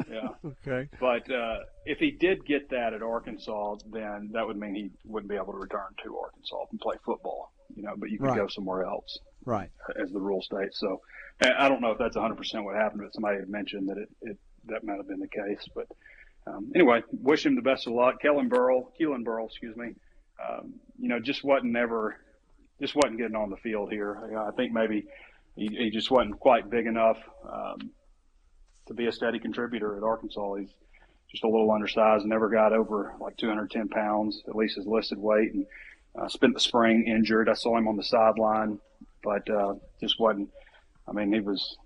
Yeah. 0.09 0.29
okay. 0.45 0.89
But 0.99 1.29
uh, 1.31 1.59
if 1.85 1.97
he 1.99 2.11
did 2.11 2.45
get 2.45 2.69
that 2.69 2.93
at 2.93 3.01
Arkansas, 3.01 3.77
then 3.91 4.29
that 4.33 4.45
would 4.47 4.57
mean 4.57 4.75
he 4.75 4.89
wouldn't 5.05 5.29
be 5.29 5.35
able 5.35 5.53
to 5.53 5.59
return 5.59 5.93
to 6.03 6.17
Arkansas 6.17 6.65
and 6.71 6.79
play 6.79 6.95
football. 7.05 7.51
you 7.75 7.83
know, 7.83 7.93
but 7.97 8.09
you 8.09 8.17
could 8.19 8.27
Right. 8.27 8.35
go 8.37 8.47
somewhere 8.47 8.83
else 8.83 9.17
Right. 9.45 9.69
as 9.95 10.11
the 10.11 10.19
rule 10.19 10.41
states. 10.41 10.77
So 10.77 11.01
I 11.41 11.69
don't 11.69 11.79
know 11.81 11.91
if 11.91 11.97
that's 11.97 12.17
100% 12.17 12.65
what 12.65 12.75
happened, 12.75 13.01
but 13.03 13.13
somebody 13.13 13.39
had 13.39 13.47
mentioned 13.49 13.87
that 13.89 13.97
it, 13.97 14.09
it 14.21 14.37
that 14.65 14.83
might 14.83 14.97
have 14.97 15.07
been 15.07 15.19
the 15.21 15.27
case. 15.29 15.65
But 15.73 15.87
um, 16.45 16.71
anyway, 16.75 17.01
wish 17.13 17.45
him 17.45 17.55
the 17.55 17.61
best 17.61 17.87
of 17.87 17.93
luck. 17.93 18.21
Kellen 18.21 18.49
Burrow, 18.49 18.91
Keelan 18.99 19.23
Burrow, 19.23 19.45
excuse 19.45 19.75
me. 19.77 19.93
Um, 20.45 20.73
you 20.99 21.07
know, 21.07 21.19
just 21.19 21.43
wasn't 21.45 21.75
ever, 21.77 22.17
just 22.81 22.93
wasn't 22.95 23.17
getting 23.17 23.35
on 23.37 23.49
the 23.49 23.57
field 23.57 23.89
here. 23.91 24.17
You 24.27 24.35
know, 24.35 24.45
I 24.45 24.51
think 24.51 24.73
maybe 24.73 25.05
he, 25.55 25.67
he 25.67 25.89
just 25.91 26.11
wasn't 26.11 26.39
quite 26.39 26.69
big 26.69 26.87
enough 26.87 27.17
um, 27.49 27.89
to 28.87 28.93
be 28.93 29.07
a 29.07 29.11
steady 29.11 29.39
contributor 29.39 29.97
at 29.97 30.03
Arkansas. 30.03 30.55
He's 30.55 30.73
just 31.29 31.43
a 31.43 31.47
little 31.47 31.71
undersized, 31.71 32.25
never 32.25 32.49
got 32.49 32.73
over 32.73 33.13
like 33.19 33.37
210 33.37 33.87
pounds, 33.89 34.43
at 34.47 34.55
least 34.55 34.75
his 34.75 34.85
listed 34.85 35.17
weight, 35.17 35.53
and 35.53 35.65
uh, 36.19 36.27
spent 36.27 36.53
the 36.53 36.59
spring 36.59 37.05
injured. 37.07 37.49
I 37.49 37.53
saw 37.53 37.77
him 37.77 37.87
on 37.87 37.95
the 37.95 38.03
sideline, 38.03 38.79
but 39.23 39.49
uh, 39.49 39.75
just 39.99 40.19
wasn't. 40.19 40.49
I 41.07 41.13
mean, 41.13 41.31
he 41.31 41.39
was 41.39 41.77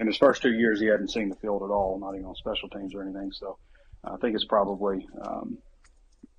in 0.00 0.06
his 0.06 0.16
first 0.16 0.42
two 0.42 0.52
years 0.52 0.80
he 0.80 0.86
hadn't 0.86 1.10
seen 1.10 1.28
the 1.28 1.36
field 1.36 1.62
at 1.62 1.70
all, 1.70 1.98
not 1.98 2.14
even 2.14 2.26
on 2.26 2.34
special 2.34 2.68
teams 2.68 2.94
or 2.94 3.02
anything. 3.02 3.30
So 3.32 3.58
I 4.04 4.16
think 4.16 4.34
it's 4.34 4.44
probably 4.44 5.06
um, 5.24 5.58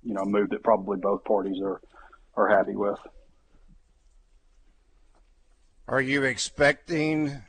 you 0.02 0.14
know 0.14 0.22
a 0.22 0.26
move 0.26 0.50
that 0.50 0.62
probably 0.62 0.98
both 0.98 1.24
parties 1.24 1.60
are 1.62 1.80
are 2.36 2.48
happy 2.48 2.74
with. 2.74 2.98
Are 5.86 6.00
you 6.00 6.24
expecting 6.24 7.42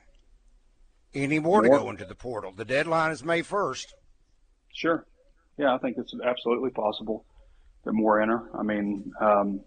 any 1.15 1.39
more, 1.39 1.61
to 1.61 1.69
go 1.69 1.89
into 1.89 2.05
the 2.05 2.15
portal? 2.15 2.51
The 2.55 2.65
deadline 2.65 3.11
is 3.11 3.23
May 3.23 3.41
1st. 3.41 3.85
Sure. 4.73 5.05
Yeah, 5.57 5.73
I 5.73 5.77
think 5.77 5.97
it's 5.97 6.13
absolutely 6.23 6.69
possible 6.71 7.25
that 7.85 7.93
more 7.93 8.21
enter. 8.21 8.49
I 8.57 8.63
mean, 8.63 9.11
um, 9.21 9.61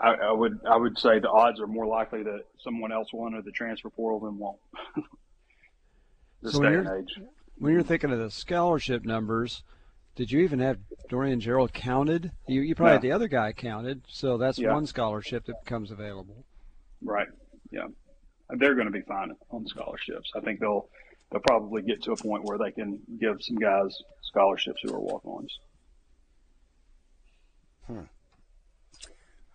I, 0.00 0.10
I 0.14 0.32
would 0.32 0.60
I 0.70 0.76
would 0.76 0.96
say 0.98 1.18
the 1.18 1.30
odds 1.30 1.58
are 1.60 1.66
more 1.66 1.86
likely 1.86 2.22
that 2.22 2.40
someone 2.62 2.92
else 2.92 3.12
will 3.12 3.26
enter 3.26 3.42
the 3.42 3.50
transfer 3.50 3.90
portal 3.90 4.20
than 4.20 4.38
won't. 4.38 4.58
this 6.42 6.52
So 6.52 6.60
when 6.60 6.72
day 6.72 6.78
and 6.78 6.86
you're- 6.86 6.98
age. 7.00 7.28
When 7.58 7.72
you're 7.72 7.82
thinking 7.82 8.12
of 8.12 8.18
the 8.18 8.30
scholarship 8.30 9.06
numbers, 9.06 9.62
did 10.14 10.30
you 10.30 10.40
even 10.40 10.58
have 10.58 10.78
Dorian 11.08 11.40
Gerald 11.40 11.72
counted? 11.72 12.30
You, 12.46 12.60
you 12.60 12.74
probably 12.74 12.90
No. 12.90 12.92
had 12.96 13.02
the 13.02 13.12
other 13.12 13.28
guy 13.28 13.52
counted, 13.52 14.02
so 14.08 14.36
that's 14.36 14.58
Yeah. 14.58 14.74
one 14.74 14.86
scholarship 14.86 15.46
that 15.46 15.64
becomes 15.64 15.90
available. 15.90 16.44
Right. 17.02 17.28
Yeah. 17.70 17.86
They're 18.50 18.74
going 18.74 18.86
to 18.86 18.92
be 18.92 19.02
fine 19.02 19.32
on 19.50 19.66
scholarships. 19.66 20.30
I 20.36 20.40
think 20.40 20.60
they'll 20.60 20.88
they'll 21.30 21.40
probably 21.40 21.82
get 21.82 22.02
to 22.04 22.12
a 22.12 22.16
point 22.16 22.44
where 22.44 22.58
they 22.58 22.70
can 22.70 23.00
give 23.20 23.42
some 23.42 23.56
guys 23.56 23.96
scholarships 24.22 24.80
who 24.82 24.94
are 24.94 25.00
walk-ons. 25.00 25.58
Hmm. 27.86 28.00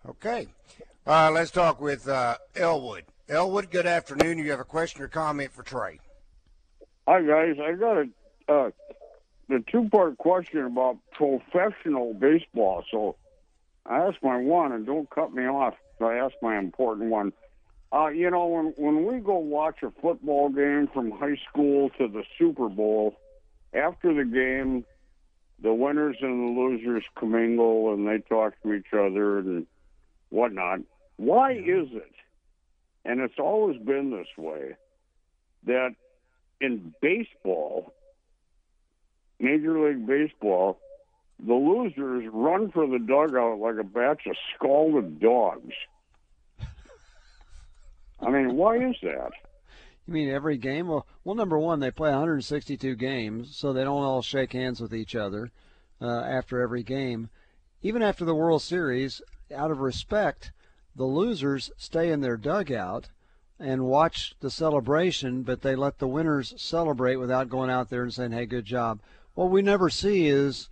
Okay. 0.08 0.48
Uh, 1.06 1.30
let's 1.32 1.50
talk 1.50 1.80
with 1.80 2.08
uh, 2.08 2.36
Elwood. 2.54 3.04
Elwood, 3.28 3.70
good 3.70 3.86
afternoon. 3.86 4.38
You 4.38 4.50
have 4.50 4.60
a 4.60 4.64
question 4.64 5.02
or 5.02 5.08
comment 5.08 5.52
for 5.52 5.62
Trey? 5.62 5.98
Hi 7.08 7.22
guys, 7.22 7.56
I 7.60 7.72
got 7.72 7.96
a 7.96 8.08
uh, 8.48 8.70
the 9.48 9.64
two 9.70 9.88
part 9.90 10.18
question 10.18 10.64
about 10.64 10.98
professional 11.12 12.14
baseball. 12.14 12.84
So 12.90 13.16
I 13.86 13.98
asked 14.06 14.22
my 14.22 14.38
one, 14.38 14.72
and 14.72 14.86
don't 14.86 15.10
cut 15.10 15.32
me 15.32 15.44
off. 15.44 15.74
I 16.00 16.14
asked 16.14 16.36
my 16.42 16.58
important 16.58 17.10
one. 17.10 17.32
Uh, 17.92 18.08
you 18.08 18.30
know, 18.30 18.46
when 18.46 18.74
when 18.76 19.06
we 19.06 19.20
go 19.20 19.36
watch 19.36 19.82
a 19.82 19.90
football 20.00 20.48
game 20.48 20.88
from 20.94 21.10
high 21.10 21.36
school 21.48 21.90
to 21.98 22.08
the 22.08 22.24
Super 22.38 22.68
Bowl, 22.68 23.14
after 23.74 24.14
the 24.14 24.24
game, 24.24 24.84
the 25.62 25.74
winners 25.74 26.16
and 26.20 26.56
the 26.56 26.60
losers 26.60 27.04
commingle 27.14 27.92
and 27.92 28.06
they 28.08 28.18
talk 28.18 28.54
to 28.62 28.72
each 28.72 28.92
other 28.92 29.38
and 29.38 29.66
whatnot. 30.30 30.80
Why 31.16 31.52
is 31.52 31.88
it? 31.92 32.12
And 33.04 33.20
it's 33.20 33.38
always 33.38 33.80
been 33.80 34.10
this 34.10 34.28
way 34.36 34.74
that 35.66 35.94
in 36.60 36.94
baseball, 37.00 37.92
Major 39.38 39.88
League 39.88 40.06
Baseball, 40.06 40.78
the 41.44 41.54
losers 41.54 42.28
run 42.32 42.70
for 42.70 42.86
the 42.86 42.98
dugout 42.98 43.58
like 43.58 43.76
a 43.78 43.84
batch 43.84 44.26
of 44.26 44.36
scalded 44.54 45.20
dogs. 45.20 45.74
I 48.22 48.30
mean, 48.30 48.56
why 48.56 48.76
is 48.76 48.96
that? 49.02 49.32
You 50.06 50.14
mean 50.14 50.28
every 50.28 50.56
game? 50.56 50.88
Well, 50.88 51.06
well, 51.24 51.34
number 51.34 51.58
one, 51.58 51.80
they 51.80 51.90
play 51.90 52.10
162 52.10 52.94
games, 52.96 53.56
so 53.56 53.72
they 53.72 53.84
don't 53.84 54.02
all 54.02 54.22
shake 54.22 54.52
hands 54.52 54.80
with 54.80 54.94
each 54.94 55.14
other 55.14 55.50
uh, 56.00 56.20
after 56.20 56.60
every 56.60 56.82
game. 56.82 57.30
Even 57.82 58.02
after 58.02 58.24
the 58.24 58.34
World 58.34 58.62
Series, 58.62 59.22
out 59.54 59.70
of 59.70 59.80
respect, 59.80 60.52
the 60.94 61.04
losers 61.04 61.70
stay 61.76 62.10
in 62.10 62.20
their 62.20 62.36
dugout 62.36 63.08
and 63.58 63.86
watch 63.86 64.34
the 64.40 64.50
celebration, 64.50 65.42
but 65.42 65.62
they 65.62 65.76
let 65.76 65.98
the 65.98 66.08
winners 66.08 66.54
celebrate 66.56 67.16
without 67.16 67.48
going 67.48 67.70
out 67.70 67.90
there 67.90 68.02
and 68.02 68.12
saying, 68.12 68.32
"Hey, 68.32 68.46
good 68.46 68.64
job." 68.64 69.00
What 69.34 69.50
we 69.50 69.62
never 69.62 69.88
see 69.88 70.26
is 70.26 70.68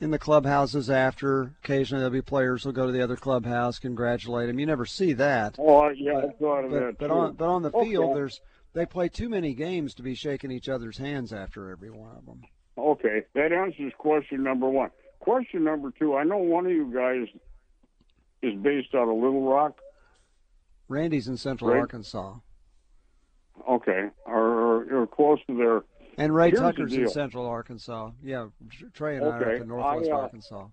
in 0.00 0.10
the 0.10 0.18
clubhouses 0.18 0.88
after. 0.90 1.54
Occasionally, 1.62 2.00
there'll 2.00 2.12
be 2.12 2.22
players 2.22 2.64
who'll 2.64 2.72
go 2.72 2.86
to 2.86 2.92
the 2.92 3.02
other 3.02 3.16
clubhouse, 3.16 3.78
congratulate 3.78 4.48
them. 4.48 4.58
You 4.58 4.66
never 4.66 4.86
see 4.86 5.12
that. 5.14 5.56
Oh, 5.58 5.88
yeah, 5.90 6.18
of 6.18 6.38
But, 6.38 6.68
that 6.70 6.96
but 6.98 7.10
on 7.10 7.34
but 7.34 7.48
on 7.48 7.62
the 7.62 7.70
Okay. 7.72 7.90
field, 7.90 8.16
there's 8.16 8.40
they 8.72 8.86
play 8.86 9.08
too 9.08 9.28
many 9.28 9.52
games 9.54 9.94
to 9.94 10.02
be 10.02 10.14
shaking 10.14 10.50
each 10.50 10.68
other's 10.68 10.98
hands 10.98 11.32
after 11.32 11.70
every 11.70 11.90
one 11.90 12.16
of 12.16 12.24
them. 12.24 12.42
Okay, 12.78 13.22
that 13.34 13.52
answers 13.52 13.92
question 13.98 14.42
number 14.42 14.68
one. 14.68 14.90
Question 15.18 15.64
number 15.64 15.90
two: 15.90 16.16
I 16.16 16.24
know 16.24 16.38
one 16.38 16.66
of 16.66 16.72
you 16.72 16.92
guys 16.92 17.28
is 18.42 18.58
based 18.60 18.94
out 18.94 19.08
of 19.08 19.14
Little 19.14 19.46
Rock. 19.48 19.78
Randy's 20.88 21.28
in 21.28 21.36
Central 21.36 21.70
Right. 21.70 21.80
Arkansas, 21.80 22.36
Okay, 23.68 24.08
or, 24.24 24.40
or, 24.40 25.02
or 25.02 25.06
close 25.06 25.38
to 25.46 25.56
there. 25.56 25.82
And 26.20 26.34
Ray 26.34 26.50
Here's 26.50 26.60
Tucker's 26.60 26.92
in. 26.92 27.08
Central 27.08 27.46
Arkansas. 27.46 28.10
Yeah, 28.22 28.48
Trey 28.92 29.16
and 29.16 29.24
I 29.24 29.28
are 29.28 29.42
Okay, 29.42 29.56
up 29.56 29.62
in 29.62 29.68
Northwest 29.68 30.10
I, 30.10 30.12
uh, 30.12 30.18
Arkansas. 30.18 30.66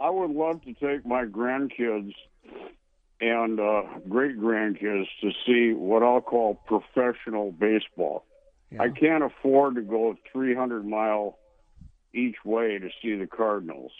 I 0.00 0.10
would 0.10 0.30
love 0.30 0.62
to 0.62 0.74
take 0.74 1.04
my 1.04 1.24
grandkids 1.24 2.12
and 3.20 3.58
uh, 3.58 3.82
great 4.08 4.38
grandkids 4.38 5.06
to 5.22 5.30
see 5.44 5.72
what 5.74 6.04
I'll 6.04 6.20
call 6.20 6.54
professional 6.66 7.50
baseball. 7.50 8.24
Yeah. 8.70 8.82
I 8.82 8.90
can't 8.90 9.24
afford 9.24 9.74
to 9.74 9.82
go 9.82 10.14
300 10.32 10.86
mile 10.86 11.36
each 12.14 12.36
way 12.44 12.78
to 12.78 12.88
see 13.02 13.16
the 13.16 13.26
Cardinals 13.26 13.90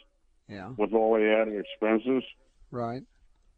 yeah, 0.49 0.69
with 0.77 0.93
all 0.93 1.15
the 1.15 1.37
added 1.37 1.61
expenses. 1.61 2.23
right. 2.71 3.03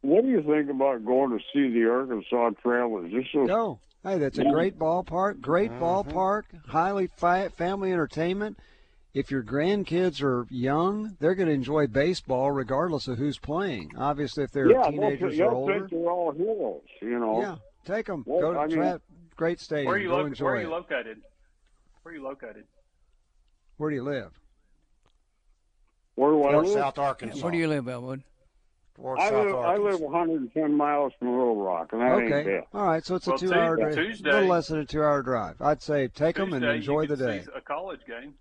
What 0.00 0.24
do 0.24 0.30
you 0.30 0.42
think 0.42 0.68
about 0.68 1.04
going 1.04 1.30
to 1.30 1.44
see 1.52 1.72
the 1.72 1.88
Arkansas 1.88 2.50
Travelers? 2.60 3.12
This 3.12 3.26
is, 3.34 3.46
Go. 3.46 3.78
Hey, 4.04 4.18
that's 4.18 4.38
a 4.38 4.44
great 4.44 4.78
ballpark. 4.78 5.40
Great 5.40 5.70
mm-hmm. 5.70 5.82
ballpark. 5.82 6.42
Highly 6.66 7.08
fi- 7.16 7.48
family 7.48 7.92
entertainment. 7.92 8.58
If 9.14 9.30
your 9.30 9.42
grandkids 9.42 10.22
are 10.22 10.46
young, 10.50 11.16
they're 11.20 11.34
going 11.34 11.48
to 11.48 11.54
enjoy 11.54 11.86
baseball 11.86 12.50
regardless 12.50 13.08
of 13.08 13.18
who's 13.18 13.38
playing. 13.38 13.92
Obviously, 13.96 14.42
if 14.44 14.50
they're 14.50 14.70
yeah, 14.70 14.90
teenagers 14.90 15.36
they'll, 15.36 15.48
or 15.48 15.50
they'll 15.50 15.56
older, 15.58 15.78
think 15.78 15.90
they're 15.90 16.10
all 16.10 16.32
heroes. 16.32 16.80
You 17.00 17.18
know. 17.18 17.40
yeah, 17.40 17.56
take 17.84 18.06
them. 18.06 18.24
Well, 18.26 18.40
Go 18.40 18.52
to 18.54 18.58
I 18.58 18.66
mean- 18.66 18.76
tra- 18.76 19.00
great 19.36 19.60
stadium. 19.60 19.86
Where 19.86 19.96
are 19.96 19.98
you, 19.98 20.08
Go 20.08 20.16
lo- 20.16 20.26
enjoy 20.26 20.44
where 20.46 20.54
are 20.54 20.60
you 20.62 20.70
located? 20.70 21.18
Where 22.02 22.12
are 22.12 22.16
you 22.16 22.24
located? 22.24 22.64
Where 23.76 23.90
do 23.90 23.96
you 23.96 24.02
live? 24.02 24.32
Where 26.14 26.30
do 26.30 26.44
I 26.44 26.52
Fort 26.52 26.64
live? 26.66 26.74
South 26.74 26.98
Arkansas. 26.98 27.42
Where 27.42 27.52
do 27.52 27.58
you 27.58 27.68
live, 27.68 27.88
Elwood? 27.88 28.22
Fort 28.96 29.18
I 29.18 29.30
South 29.30 29.46
live, 29.46 29.54
I 29.56 29.76
live 29.76 30.00
110 30.00 30.74
miles 30.76 31.12
from 31.18 31.28
Little 31.30 31.56
Rock, 31.62 31.92
and 31.92 32.02
that 32.02 32.18
ain't 32.18 32.32
Okay. 32.32 32.44
bad. 32.56 32.64
All 32.74 32.86
right. 32.86 33.02
So 33.04 33.14
it's 33.14 33.26
a 33.26 33.36
two-hour 33.36 33.76
Tu- 33.76 33.82
drive. 33.82 33.96
A 33.96 34.22
little 34.22 34.48
less 34.48 34.68
than 34.68 34.80
a 34.80 34.84
two-hour 34.84 35.22
drive. 35.22 35.60
I'd 35.62 35.80
say 35.82 36.08
take 36.08 36.36
them 36.36 36.52
and 36.52 36.64
enjoy 36.64 37.02
you 37.02 37.08
the 37.08 37.16
can 37.16 37.26
day. 37.26 37.40
See 37.42 37.50
a 37.54 37.60
college 37.60 38.00
game. 38.06 38.34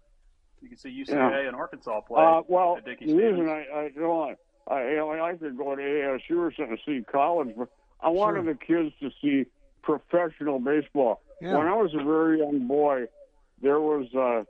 You 0.61 0.67
can 0.69 0.77
see 0.77 0.89
UCA 0.89 1.13
Yeah. 1.15 1.47
and 1.47 1.55
Arkansas 1.55 2.01
play. 2.01 2.21
Uh, 2.23 2.41
well, 2.47 2.77
at 2.77 2.85
the 2.85 2.95
reason 3.15 3.47
I, 3.49 3.63
I, 3.73 3.83
you 3.95 4.01
know, 4.01 4.21
I, 4.67 4.73
I, 4.73 4.89
you 4.91 4.95
know, 4.97 5.11
I 5.11 5.33
could 5.35 5.57
go 5.57 5.75
to 5.75 5.81
ASU 5.81 6.37
or 6.37 6.51
something 6.53 6.77
to 6.77 6.83
see 6.85 7.03
college, 7.11 7.55
but 7.57 7.69
I 8.01 8.09
wanted 8.09 8.43
Sure. 8.43 8.53
the 8.53 8.59
kids 8.59 8.95
to 8.99 9.09
see 9.21 9.49
professional 9.81 10.59
baseball. 10.59 11.21
Yeah. 11.39 11.57
When 11.57 11.67
I 11.67 11.75
was 11.75 11.93
a 11.95 12.03
very 12.03 12.39
young 12.39 12.67
boy, 12.67 13.05
there 13.61 13.79
was, 13.79 14.13
uh, 14.13 14.43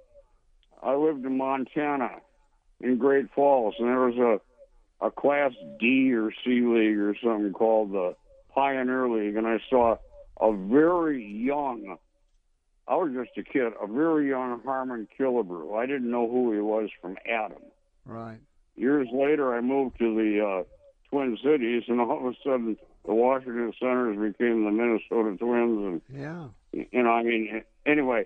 I 0.85 0.95
lived 0.95 1.25
in 1.25 1.37
Montana 1.37 2.19
in 2.81 2.97
Great 2.97 3.31
Falls, 3.33 3.75
and 3.79 3.87
there 3.87 3.99
was 3.99 4.17
a, 4.17 4.41
a 5.01 5.09
Class 5.11 5.51
D 5.79 6.13
or 6.13 6.31
C 6.43 6.61
league 6.61 6.97
or 6.97 7.15
something 7.23 7.53
called 7.53 7.91
the 7.91 8.15
Pioneer 8.53 9.09
League, 9.09 9.35
and 9.35 9.47
I 9.47 9.59
saw 9.69 9.97
a 10.39 10.53
very 10.53 11.23
young, 11.25 11.97
I 12.87 12.95
was 12.95 13.11
just 13.13 13.37
a 13.37 13.43
kid, 13.43 13.73
a 13.81 13.87
very 13.87 14.29
young 14.29 14.61
Harmon 14.63 15.07
Killebrew. 15.17 15.75
I 15.77 15.85
didn't 15.85 16.09
know 16.11 16.29
who 16.29 16.53
he 16.53 16.59
was 16.59 16.89
from 17.01 17.17
Adam 17.29 17.61
Right. 18.05 18.39
years 18.75 19.07
later, 19.13 19.55
I 19.55 19.61
moved 19.61 19.97
to 19.99 20.15
the 20.15 20.45
uh, 20.45 20.63
Twin 21.09 21.37
Cities, 21.43 21.83
and 21.87 21.99
all 22.01 22.19
of 22.19 22.33
a 22.33 22.35
sudden, 22.43 22.77
the 23.05 23.13
Washington 23.13 23.73
Senators 23.79 24.17
became 24.33 24.65
the 24.65 24.71
Minnesota 24.71 25.37
Twins, 25.37 26.01
and 26.01 26.01
Yeah. 26.13 26.47
you 26.73 27.03
know, 27.03 27.11
I 27.11 27.23
mean, 27.23 27.63
anyway, 27.85 28.25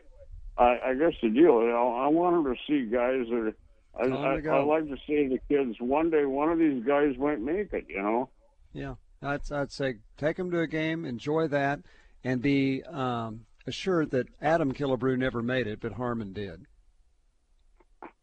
I, 0.57 0.79
I 0.87 0.93
guess 0.95 1.13
the 1.21 1.29
deal, 1.29 1.61
you 1.61 1.67
know, 1.69 1.95
I 1.95 2.07
wanted 2.07 2.55
to 2.55 2.61
see 2.67 2.85
guys 2.89 3.27
that. 3.29 3.55
I, 3.97 4.07
Time 4.07 4.47
I. 4.47 4.49
I 4.49 4.63
like 4.63 4.87
to 4.89 4.97
say 5.07 5.27
to 5.27 5.29
the 5.29 5.39
kids, 5.55 5.75
one 5.79 6.09
day 6.09 6.25
one 6.25 6.51
of 6.51 6.59
these 6.59 6.83
guys 6.83 7.17
might 7.17 7.39
make 7.39 7.71
it. 7.73 7.85
You 7.87 8.01
know, 8.01 8.29
Yeah, 8.73 8.95
I'd, 9.21 9.49
I'd 9.51 9.71
say 9.71 9.95
take 10.17 10.37
them 10.37 10.51
to 10.51 10.59
a 10.59 10.67
game, 10.67 11.05
enjoy 11.05 11.47
that, 11.47 11.79
and 12.23 12.41
be 12.41 12.83
um, 12.83 13.41
assured 13.67 14.11
that 14.11 14.27
Adam 14.41 14.73
Killebrew 14.73 15.17
never 15.17 15.41
made 15.41 15.67
it, 15.67 15.79
but 15.79 15.93
Harmon 15.93 16.33
did. 16.33 16.65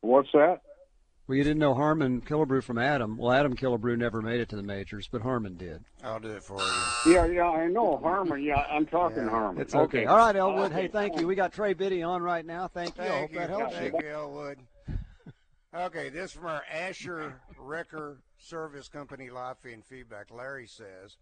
What's 0.01 0.29
that? 0.33 0.61
Well, 1.29 1.37
you 1.39 1.45
didn't 1.45 1.61
know 1.61 1.73
Harmon 1.75 2.21
Killebrew 2.21 2.65
from 2.65 2.79
Adam. 2.79 3.17
Well, 3.17 3.33
Adam 3.33 3.55
Killebrew 3.57 3.97
never 3.97 4.21
made 4.21 4.41
it 4.41 4.49
to 4.51 4.57
the 4.57 4.63
majors, 4.63 5.09
but 5.11 5.23
Harmon 5.23 5.57
did. 5.57 5.85
I'll 6.03 6.19
do 6.19 6.29
it 6.31 6.43
for 6.43 6.59
you. 6.61 7.13
Yeah, 7.15 7.27
yeah, 7.27 7.49
I 7.49 7.69
know 7.69 7.97
Harmon. 7.99 8.43
Yeah, 8.43 8.67
I'm 8.69 8.85
talking 8.87 9.25
Yeah, 9.25 9.31
Harmon. 9.31 9.63
It's 9.63 9.75
okay. 9.75 10.05
All 10.05 10.17
right, 10.17 10.35
Elwood. 10.35 10.73
Hey, 10.73 10.89
thank 10.89 11.19
you. 11.21 11.27
We 11.29 11.37
got 11.37 11.53
Trey 11.53 11.75
Biddy 11.75 12.03
on 12.03 12.23
right 12.23 12.45
now. 12.45 12.67
Thank 12.67 12.99
you. 12.99 13.05
I 13.05 13.07
hope 13.07 13.17
Thank 13.19 13.33
you. 13.33 13.39
that 13.39 13.51
helps 13.51 13.75
Thank 13.77 13.93
you. 14.03 14.09
you, 14.09 14.15
Elwood. 14.15 14.59
Okay, 15.75 16.11
this 16.11 16.33
from 16.33 16.47
our 16.47 16.63
Asher 16.71 17.41
Wrecker 17.59 18.19
Service 18.39 18.89
Company 18.89 19.31
live 19.31 19.57
feed 19.59 19.83
feedback. 19.85 20.31
Larry 20.31 20.67
says, 20.67 21.17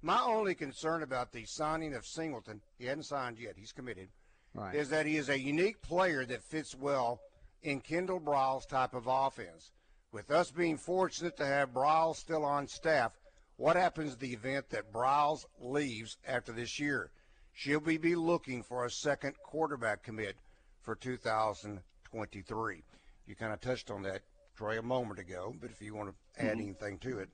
My 0.00 0.20
only 0.22 0.54
concern 0.54 1.02
about 1.02 1.32
the 1.32 1.44
signing 1.44 1.94
of 1.94 2.06
Singleton, 2.06 2.60
he 2.78 2.86
hasn't 2.86 3.06
signed 3.06 3.38
yet, 3.38 3.54
he's 3.56 3.72
committed, 3.72 4.08
Right. 4.54 4.76
is 4.76 4.90
that 4.90 5.06
he 5.06 5.16
is 5.16 5.28
a 5.28 5.38
unique 5.38 5.82
player 5.82 6.24
that 6.24 6.44
fits 6.44 6.74
well 6.74 7.20
in 7.62 7.80
Kendal 7.80 8.20
Briles' 8.20 8.68
type 8.68 8.94
of 8.94 9.08
offense. 9.08 9.72
With 10.12 10.30
us 10.30 10.52
being 10.52 10.76
fortunate 10.76 11.36
to 11.38 11.46
have 11.46 11.70
Briles 11.72 12.16
still 12.16 12.44
on 12.44 12.68
staff, 12.68 13.18
what 13.56 13.74
happens 13.76 14.12
in 14.14 14.18
the 14.20 14.32
event 14.32 14.70
that 14.70 14.92
Briles 14.92 15.46
leaves 15.58 16.16
after 16.26 16.52
this 16.52 16.78
year? 16.78 17.10
Should 17.52 17.84
we 17.84 17.98
be 17.98 18.14
looking 18.14 18.62
for 18.62 18.84
a 18.84 18.90
second 18.90 19.34
quarterback 19.42 20.04
commit 20.04 20.36
for 20.80 20.94
2023? 20.94 22.84
You 23.30 23.36
kind 23.36 23.52
of 23.52 23.60
touched 23.60 23.92
on 23.92 24.02
that, 24.02 24.22
Troy, 24.56 24.80
a 24.80 24.82
moment 24.82 25.20
ago, 25.20 25.54
but 25.60 25.70
if 25.70 25.80
you 25.80 25.94
want 25.94 26.10
to 26.10 26.44
add 26.44 26.58
anything 26.58 26.98
to 26.98 27.20
it. 27.20 27.28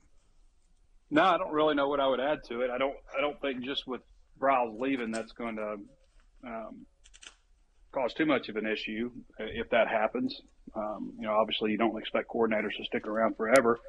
No, 1.09 1.23
I 1.23 1.39
don't 1.39 1.51
really 1.51 1.73
know 1.73 1.87
what 1.87 1.99
I 1.99 2.07
would 2.07 2.19
add 2.19 2.43
to 2.49 2.61
it. 2.61 2.69
I 2.69 2.77
don't. 2.77 2.95
I 3.17 3.19
don't 3.19 3.41
think 3.41 3.65
just 3.65 3.87
with 3.87 4.01
Briles 4.39 4.79
leaving, 4.79 5.09
that's 5.09 5.31
going 5.31 5.55
to 5.55 5.77
um, 6.45 6.85
cause 7.91 8.13
too 8.13 8.27
much 8.27 8.47
of 8.47 8.57
an 8.57 8.67
issue 8.67 9.09
uh, 9.39 9.45
if 9.45 9.71
that 9.71 9.87
happens. 9.87 10.39
Um, 10.75 11.13
you 11.17 11.25
know, 11.25 11.33
obviously, 11.33 11.71
you 11.71 11.79
don't 11.79 11.97
expect 11.97 12.29
coordinators 12.29 12.77
to 12.77 12.85
stick 12.85 13.07
around 13.07 13.35
forever. 13.35 13.79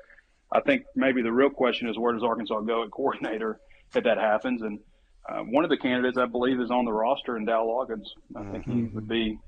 I 0.50 0.61
think 0.61 0.85
maybe 0.97 1.21
the 1.21 1.33
real 1.33 1.50
question 1.50 1.91
is 1.91 1.99
where 1.99 2.15
does 2.15 2.23
Arkansas 2.23 2.59
go 2.61 2.85
at 2.85 2.91
coordinator 2.91 3.61
if 3.95 4.05
that 4.05 4.17
happens? 4.17 4.62
And 4.62 4.79
uh, 5.29 5.41
one 5.41 5.62
of 5.62 5.69
the 5.69 5.77
candidates, 5.77 6.17
I 6.17 6.25
believe, 6.25 6.59
is 6.59 6.71
on 6.71 6.87
the 6.87 6.93
roster 6.93 7.37
in 7.37 7.45
Dowell 7.45 7.87
Loggains. 7.87 8.07
I 8.35 8.50
think 8.50 8.65
he 8.65 8.85
would 8.95 9.07
be. 9.07 9.38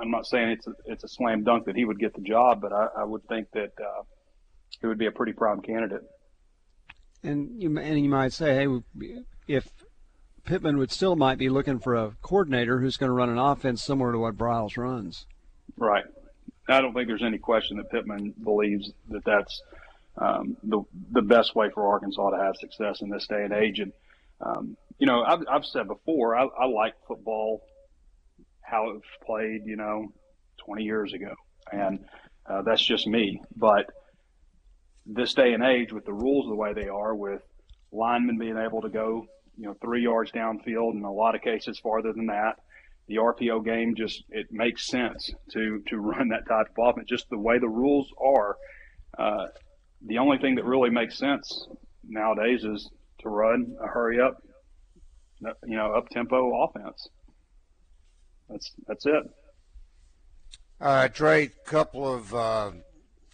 I'm 0.00 0.10
not 0.10 0.26
saying 0.26 0.50
it's 0.50 0.66
a, 0.66 0.72
it's 0.86 1.04
a 1.04 1.08
slam 1.08 1.44
dunk 1.44 1.66
that 1.66 1.76
he 1.76 1.84
would 1.84 1.98
get 1.98 2.14
the 2.14 2.20
job, 2.20 2.60
but 2.60 2.72
I, 2.72 2.88
I 2.98 3.04
would 3.04 3.26
think 3.28 3.50
that 3.52 3.72
uh, 3.80 4.02
he 4.80 4.86
would 4.86 4.98
be 4.98 5.06
a 5.06 5.12
pretty 5.12 5.32
prime 5.32 5.60
candidate. 5.60 6.02
And 7.22 7.60
you 7.60 7.76
and 7.78 7.98
you 7.98 8.08
might 8.08 8.32
say, 8.32 8.54
hey, 8.54 9.16
if 9.48 9.68
Pittman 10.44 10.78
would 10.78 10.92
still 10.92 11.16
might 11.16 11.38
be 11.38 11.48
looking 11.48 11.78
for 11.78 11.94
a 11.94 12.12
coordinator 12.22 12.80
who's 12.80 12.96
going 12.96 13.08
to 13.08 13.14
run 13.14 13.30
an 13.30 13.38
offense 13.38 13.82
similar 13.82 14.12
to 14.12 14.18
what 14.18 14.36
Briles 14.36 14.76
runs. 14.76 15.26
Right. 15.76 16.04
I 16.68 16.80
don't 16.80 16.94
think 16.94 17.08
there's 17.08 17.22
any 17.22 17.38
question 17.38 17.76
that 17.78 17.90
Pittman 17.90 18.34
believes 18.42 18.92
that 19.10 19.24
that's 19.24 19.62
um, 20.18 20.56
the 20.62 20.82
the 21.12 21.22
best 21.22 21.54
way 21.54 21.70
for 21.70 21.86
Arkansas 21.86 22.30
to 22.30 22.36
have 22.36 22.56
success 22.56 23.00
in 23.00 23.10
this 23.10 23.26
day 23.26 23.44
and 23.44 23.52
age. 23.52 23.80
And 23.80 23.92
um, 24.40 24.76
you 24.98 25.06
know, 25.06 25.22
I've, 25.22 25.42
I've 25.50 25.64
said 25.64 25.88
before, 25.88 26.36
I, 26.36 26.44
I 26.44 26.66
like 26.66 26.94
football 27.06 27.62
how 28.66 28.90
it 28.90 28.94
was 28.94 29.02
played, 29.24 29.62
you 29.64 29.76
know, 29.76 30.08
20 30.64 30.82
years 30.82 31.12
ago, 31.12 31.32
and 31.72 32.00
uh, 32.48 32.62
that's 32.62 32.84
just 32.84 33.06
me. 33.06 33.40
But 33.56 33.86
this 35.06 35.34
day 35.34 35.52
and 35.52 35.62
age, 35.62 35.92
with 35.92 36.04
the 36.04 36.12
rules 36.12 36.48
the 36.48 36.56
way 36.56 36.72
they 36.74 36.88
are, 36.88 37.14
with 37.14 37.42
linemen 37.92 38.38
being 38.38 38.58
able 38.58 38.82
to 38.82 38.88
go, 38.88 39.24
you 39.56 39.66
know, 39.66 39.74
three 39.80 40.02
yards 40.02 40.32
downfield, 40.32 40.92
and 40.92 41.04
a 41.04 41.10
lot 41.10 41.34
of 41.34 41.42
cases 41.42 41.78
farther 41.78 42.12
than 42.12 42.26
that, 42.26 42.56
the 43.08 43.16
RPO 43.16 43.64
game 43.64 43.94
just 43.96 44.24
it 44.30 44.46
makes 44.50 44.86
sense 44.88 45.30
to 45.52 45.82
to 45.88 45.96
run 45.98 46.28
that 46.28 46.48
type 46.48 46.66
of 46.76 46.88
offense. 46.88 47.08
Just 47.08 47.28
the 47.30 47.38
way 47.38 47.58
the 47.58 47.68
rules 47.68 48.08
are, 48.20 48.56
uh, 49.18 49.46
the 50.04 50.18
only 50.18 50.38
thing 50.38 50.56
that 50.56 50.64
really 50.64 50.90
makes 50.90 51.18
sense 51.18 51.68
nowadays 52.04 52.64
is 52.64 52.90
to 53.20 53.28
run 53.28 53.76
a 53.82 53.86
hurry 53.86 54.20
up, 54.20 54.36
you 55.66 55.76
know, 55.76 55.92
up 55.92 56.08
tempo 56.10 56.64
offense. 56.64 57.08
That's 58.48 58.72
that's 58.86 59.06
it. 59.06 59.30
Uh, 60.80 61.08
Trey, 61.08 61.50
couple 61.64 62.12
of 62.12 62.34
uh, 62.34 62.72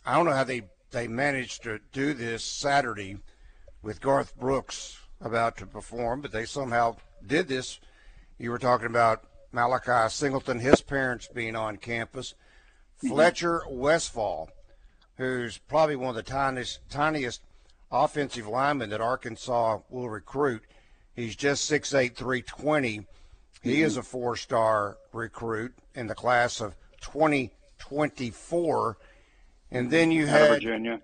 I 0.07 0.14
don't 0.14 0.27
know 0.27 0.33
how 0.33 0.44
they 0.44 0.62
they 0.90 1.09
managed 1.09 1.64
to 1.64 1.81
do 1.92 2.14
this 2.14 2.44
Saturday 2.44 3.18
with 3.83 4.01
Garth 4.01 4.37
Brooks 4.37 4.98
about 5.20 5.57
to 5.59 5.66
perform, 5.66 6.20
but 6.20 6.33
they 6.33 6.44
somehow 6.44 6.96
did 7.27 7.48
this. 7.48 7.81
You 8.38 8.51
were 8.51 8.59
talking 8.59 8.87
about 8.87 9.25
Malachi 9.53 10.09
Singleton, 10.09 10.59
his 10.59 10.81
parents 10.81 11.29
being 11.33 11.57
on 11.57 11.77
campus, 11.77 12.35
Fletcher 12.96 13.62
Westfall, 13.68 14.51
who's 15.16 15.59
probably 15.59 15.96
one 15.96 16.11
of 16.11 16.14
the 16.14 16.22
tiniest 16.22 16.81
tiniest 16.88 17.42
offensive 17.90 18.46
linemen 18.46 18.90
that 18.90 19.01
Arkansas 19.01 19.81
will 19.90 20.09
recruit. 20.09 20.62
He's 21.14 21.37
just 21.37 21.70
6'8", 21.70 22.14
320. 22.14 23.07
He 23.62 23.83
is 23.83 23.96
a 23.96 24.03
four-star 24.03 24.98
recruit 25.12 25.72
in 25.94 26.07
the 26.09 26.14
class 26.14 26.61
of 26.61 26.75
2024. 27.01 28.96
And 29.70 29.90
then 29.90 30.11
you 30.11 30.25
Out 30.25 30.29
of 30.29 30.40
had 30.40 30.51
Virginia. 30.51 31.01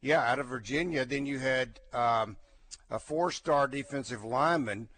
yeah, 0.00 0.20
out 0.30 0.38
of 0.38 0.46
Virginia. 0.46 1.04
Then 1.04 1.26
you 1.26 1.38
had 1.38 1.78
um, 1.92 2.36
a 2.90 2.98
four-star 2.98 3.68
defensive 3.68 4.24
lineman, 4.24 4.88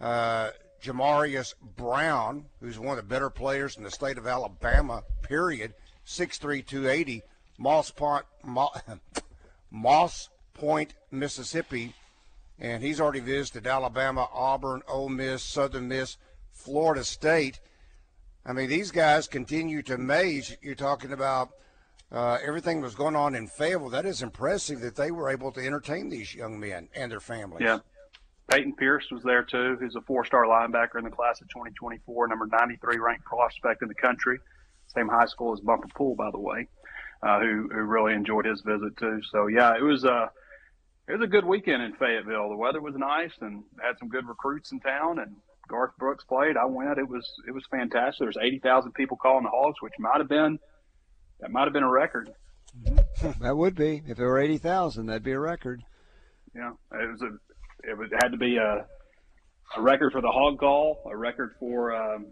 uh, 0.00 0.50
Jamarius 0.82 1.54
Brown, 1.76 2.46
who's 2.60 2.78
one 2.78 2.90
of 2.98 3.04
the 3.04 3.08
better 3.08 3.30
players 3.30 3.76
in 3.76 3.82
the 3.84 3.90
state 3.90 4.18
of 4.18 4.26
Alabama. 4.26 5.02
Period. 5.22 5.74
6'3", 6.06 6.64
280. 6.66 7.22
Moss 7.58 7.90
Point, 7.90 8.24
Mo- 8.44 8.72
Moss 9.70 10.28
Point, 10.54 10.94
Mississippi, 11.10 11.94
and 12.58 12.82
he's 12.82 13.00
already 13.00 13.20
visited 13.20 13.66
Alabama, 13.66 14.28
Auburn, 14.32 14.82
Ole 14.88 15.08
Miss, 15.08 15.42
Southern 15.42 15.88
Miss, 15.88 16.16
Florida 16.58 17.04
State. 17.04 17.60
I 18.44 18.52
mean, 18.52 18.68
these 18.68 18.90
guys 18.90 19.26
continue 19.26 19.82
to 19.82 19.94
amaze. 19.94 20.56
You're 20.62 20.74
talking 20.74 21.12
about 21.12 21.50
uh, 22.10 22.38
everything 22.44 22.80
was 22.80 22.94
going 22.94 23.16
on 23.16 23.34
in 23.34 23.46
Fayetteville. 23.46 23.90
That 23.90 24.06
is 24.06 24.22
impressive 24.22 24.80
that 24.80 24.96
they 24.96 25.10
were 25.10 25.30
able 25.30 25.52
to 25.52 25.64
entertain 25.64 26.08
these 26.08 26.34
young 26.34 26.58
men 26.58 26.88
and 26.94 27.12
their 27.12 27.20
families. 27.20 27.64
Yeah. 27.64 27.78
Peyton 28.48 28.74
Pierce 28.76 29.06
was 29.10 29.22
there 29.22 29.42
too, 29.42 29.76
who's 29.78 29.94
a 29.94 30.00
four-star 30.00 30.44
linebacker 30.44 30.96
in 30.96 31.04
the 31.04 31.10
class 31.10 31.40
of 31.42 31.48
2024, 31.48 32.28
number 32.28 32.46
93 32.46 32.96
ranked 32.98 33.24
prospect 33.26 33.82
in 33.82 33.88
the 33.88 33.94
country. 33.94 34.38
Same 34.94 35.08
high 35.08 35.26
school 35.26 35.52
as 35.52 35.60
Bumper 35.60 35.88
Pool, 35.94 36.14
by 36.14 36.30
the 36.30 36.38
way, 36.38 36.66
uh, 37.22 37.40
who 37.40 37.68
who 37.70 37.82
really 37.82 38.14
enjoyed 38.14 38.46
his 38.46 38.62
visit 38.62 38.96
too. 38.96 39.20
So 39.30 39.48
yeah, 39.48 39.76
it 39.76 39.82
was 39.82 40.04
a 40.04 40.30
it 41.08 41.12
was 41.12 41.22
a 41.22 41.26
good 41.26 41.44
weekend 41.44 41.82
in 41.82 41.94
Fayetteville. 41.94 42.48
The 42.48 42.56
weather 42.56 42.80
was 42.80 42.94
nice 42.94 43.32
and 43.40 43.64
had 43.82 43.98
some 43.98 44.08
good 44.08 44.26
recruits 44.26 44.72
in 44.72 44.80
town. 44.80 45.18
And 45.18 45.36
Garth 45.68 45.92
Brooks 45.98 46.24
played. 46.24 46.56
I 46.56 46.64
went. 46.64 46.98
It 46.98 47.08
was 47.08 47.30
it 47.46 47.52
was 47.52 47.64
fantastic. 47.70 48.18
There 48.18 48.26
was 48.26 48.38
80,000 48.40 48.92
people 48.92 49.16
calling 49.16 49.44
the 49.44 49.50
Hogs, 49.50 49.80
which 49.80 49.92
might 49.98 50.18
have 50.18 50.28
been 50.28 50.58
that 51.40 51.50
might 51.50 51.64
have 51.64 51.72
been 51.72 51.82
a 51.84 51.90
record. 51.90 52.30
That 53.40 53.56
would 53.56 53.74
be 53.74 54.00
if 54.06 54.18
it 54.20 54.22
were 54.24 54.38
eighty 54.38 54.58
thousand. 54.58 55.06
That'd 55.06 55.24
be 55.24 55.32
a 55.32 55.40
record. 55.40 55.82
Yeah, 56.54 56.70
it 56.92 57.10
was 57.10 57.20
a 57.22 57.90
it, 57.90 57.98
was, 57.98 58.10
it 58.12 58.22
had 58.22 58.30
to 58.30 58.36
be 58.38 58.56
a 58.58 58.86
a 59.76 59.80
record 59.82 60.12
for 60.12 60.20
the 60.20 60.30
hog 60.30 60.58
call, 60.60 60.98
a 61.10 61.16
record 61.16 61.54
for 61.58 61.92
um, 61.94 62.26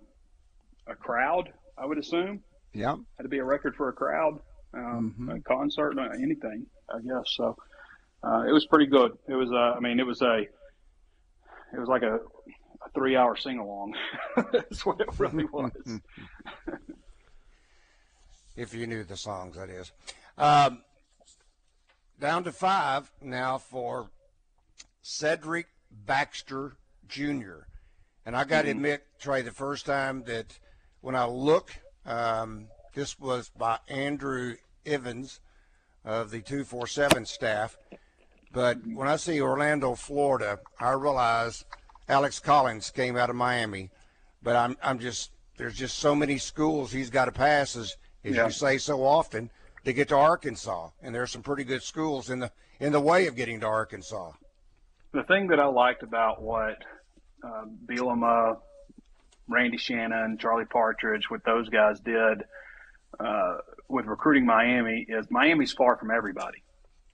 a 0.86 0.94
crowd. 0.94 1.52
I 1.76 1.86
would 1.86 1.98
assume 1.98 2.42
Yeah. 2.72 2.96
had 3.16 3.24
to 3.24 3.28
be 3.28 3.38
a 3.38 3.44
record 3.44 3.74
for 3.76 3.88
a 3.88 3.92
crowd, 3.92 4.38
um, 4.74 5.14
Mhm. 5.18 5.36
a 5.36 5.40
concert, 5.42 5.98
uh, 5.98 6.10
anything. 6.22 6.66
I 6.88 7.00
guess 7.00 7.24
so. 7.36 7.56
Uh, 8.22 8.44
it 8.48 8.52
was 8.52 8.64
pretty 8.66 8.86
good. 8.86 9.18
It 9.28 9.34
was. 9.34 9.50
Uh, 9.50 9.76
I 9.76 9.80
mean, 9.80 9.98
it 9.98 10.06
was 10.06 10.22
a. 10.22 10.42
It 10.42 11.78
was 11.80 11.88
like 11.88 12.02
a, 12.02 12.20
a 12.86 12.90
three-hour 12.90 13.36
sing-along. 13.36 13.94
That's 14.52 14.86
what 14.86 15.00
it 15.00 15.08
really 15.18 15.44
was. 15.52 16.00
if 18.56 18.74
you 18.74 18.86
knew 18.86 19.04
the 19.04 19.16
songs, 19.16 19.56
that 19.56 19.68
is. 19.68 19.92
Um, 20.38 20.82
down 22.20 22.44
to 22.44 22.52
five 22.52 23.10
now 23.20 23.58
for 23.58 24.10
Cedric 25.02 25.66
Baxter 25.90 26.76
Jr. 27.08 27.66
And 28.24 28.36
I 28.36 28.44
got 28.44 28.62
to 28.62 28.70
admit, 28.70 29.04
Trey, 29.20 29.42
the 29.42 29.52
first 29.52 29.86
time 29.86 30.24
that 30.26 30.58
when 31.00 31.14
I 31.14 31.26
look, 31.26 31.72
um, 32.04 32.66
this 32.94 33.18
was 33.18 33.50
by 33.56 33.78
Andrew 33.88 34.56
Ivins 34.84 35.40
of 36.04 36.30
the 36.30 36.40
247 36.40 37.26
staff. 37.26 37.76
But 38.52 38.78
when 38.86 39.06
I 39.06 39.16
see 39.16 39.40
Orlando, 39.40 39.94
Florida, 39.94 40.60
I 40.80 40.92
realize 40.92 41.64
Alex 42.08 42.38
Collins 42.40 42.90
came 42.90 43.16
out 43.16 43.30
of 43.30 43.36
Miami. 43.36 43.90
But 44.42 44.56
I'm, 44.56 44.76
I'm 44.82 44.98
just, 44.98 45.30
there's 45.56 45.74
just 45.74 45.98
so 45.98 46.14
many 46.14 46.38
schools 46.38 46.92
he's 46.92 47.10
got 47.10 47.24
to 47.26 47.32
pass, 47.32 47.74
as, 47.76 47.96
as 48.24 48.34
Yeah. 48.36 48.44
you 48.46 48.50
say 48.52 48.78
so 48.78 49.04
often, 49.04 49.50
to 49.84 49.92
get 49.92 50.08
to 50.08 50.16
Arkansas. 50.16 50.90
And 51.02 51.14
there's 51.14 51.32
some 51.32 51.42
pretty 51.42 51.64
good 51.64 51.82
schools 51.82 52.30
in 52.30 52.38
the, 52.40 52.50
in 52.80 52.92
the 52.92 53.00
way 53.00 53.26
of 53.26 53.34
getting 53.36 53.60
to 53.60 53.66
Arkansas. 53.66 54.32
the 55.12 55.22
thing 55.24 55.46
that 55.48 55.58
I 55.58 55.64
liked 55.66 56.02
about 56.02 56.42
what 56.42 56.82
uh, 57.42 57.64
Bielema, 57.86 58.58
Randy 59.48 59.78
Shannon, 59.78 60.36
Charlie 60.38 60.64
Partridge, 60.66 61.30
what 61.30 61.42
those 61.44 61.68
guys 61.68 61.98
did 62.00 62.44
uh, 63.18 63.56
with 63.88 64.04
recruiting 64.06 64.44
Miami 64.44 65.06
is 65.08 65.26
Miami's 65.30 65.72
far 65.72 65.96
from 65.96 66.10
everybody. 66.10 66.62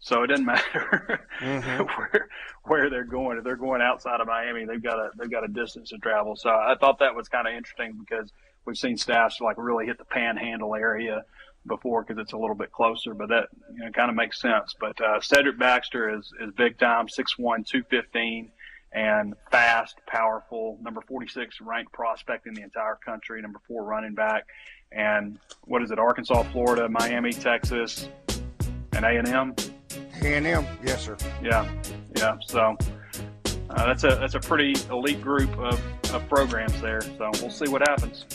So 0.03 0.25
it 0.25 0.27
doesn't 0.27 0.45
matter 0.45 1.21
mm-hmm. 1.41 1.85
where 1.85 2.29
where 2.65 2.91
they're 2.91 3.05
going. 3.05 3.39
If 3.39 3.45
they're 3.45 3.57
going 3.57 3.81
outside 3.81 4.21
of 4.21 4.27
Miami, 4.27 4.65
they've 4.65 4.83
got 4.83 4.99
a 4.99 5.11
they've 5.17 5.31
got 5.31 5.45
a 5.45 5.49
distance 5.49 5.91
to 5.91 5.99
travel. 5.99 6.35
So 6.35 6.51
I 6.51 6.75
thought 6.79 6.99
that 6.99 7.15
was 7.15 7.29
kind 7.29 7.47
of 7.47 7.55
interesting 7.55 7.95
because 7.99 8.33
we've 8.67 8.77
seen 8.77 8.97
staffs 8.97 9.41
like 9.41 9.57
really 9.59 9.87
hit 9.87 9.99
the 9.99 10.05
Panhandle 10.05 10.75
area 10.75 11.23
before 11.69 12.03
because 12.03 12.21
it's 12.21 12.33
a 12.33 12.37
little 12.37 12.57
bit 12.57 12.73
closer. 12.73 13.15
But 13.15 13.29
that 13.29 13.47
you 13.73 13.85
know 13.85 13.93
kind 13.93 14.11
of 14.11 14.17
makes 14.17 14.41
sense. 14.41 14.75
But 14.79 15.01
uh, 15.01 15.21
Cedric 15.21 15.57
Baxter 15.57 16.19
is 16.19 16.33
is 16.41 16.53
big 16.57 16.81
time, 16.81 17.07
6'1", 17.07 17.39
215 17.39 18.51
and 18.95 19.35
fast, 19.51 19.97
powerful, 20.07 20.79
number 20.83 21.01
46 21.01 21.61
ranked 21.63 21.93
prospect 21.93 22.47
in 22.47 22.55
the 22.55 22.63
entire 22.63 22.99
country, 23.03 23.41
number 23.41 23.61
four 23.67 23.85
running 23.85 24.15
back. 24.15 24.45
And 24.91 25.39
what 25.63 25.83
is 25.83 25.91
it? 25.91 25.99
Arkansas, 25.99 26.43
Florida, 26.51 26.89
Miami, 26.91 27.33
Texas, 27.33 28.09
and 28.93 29.05
A&M. 29.05 29.55
A&M, 30.25 30.67
yes, 30.85 31.05
sir. 31.05 31.17
Yeah, 31.43 31.71
yeah. 32.17 32.37
So 32.47 32.77
uh, 33.71 33.87
that's 33.87 34.05
a 34.05 34.17
that's 34.17 34.35
a 34.35 34.41
pretty 34.41 34.75
elite 34.91 35.23
group 35.23 35.57
of, 35.59 35.81
of 36.13 36.29
programs 36.29 36.81
there. 36.81 37.01
So 37.01 37.31
we'll 37.41 37.51
see 37.51 37.69
what 37.69 37.87
happens. 37.89 38.27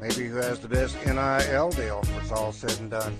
Maybe 0.00 0.28
who 0.28 0.36
has 0.36 0.60
the 0.60 0.68
best 0.68 0.96
NIL 1.04 1.70
deal 1.70 2.00
when 2.00 2.22
it's 2.22 2.32
all 2.32 2.52
said 2.52 2.78
and 2.80 2.90
done. 2.90 3.16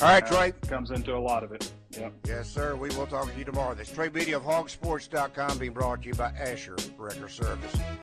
All 0.00 0.08
right, 0.08 0.26
Trey. 0.26 0.52
Comes 0.68 0.90
into 0.90 1.16
a 1.16 1.18
lot 1.18 1.44
of 1.44 1.52
it. 1.52 1.70
Yep. 1.92 2.12
Yes, 2.26 2.50
sir. 2.50 2.74
We 2.74 2.88
will 2.90 3.06
talk 3.06 3.32
to 3.32 3.38
you 3.38 3.44
tomorrow. 3.44 3.74
This 3.74 3.90
Trey 3.90 4.08
Biddy 4.08 4.32
of 4.32 4.42
HawgSports.com 4.42 5.58
being 5.58 5.72
brought 5.72 6.02
to 6.02 6.08
you 6.08 6.14
by 6.14 6.30
Asher 6.30 6.76
Wrecker 6.98 7.28
Service. 7.28 7.72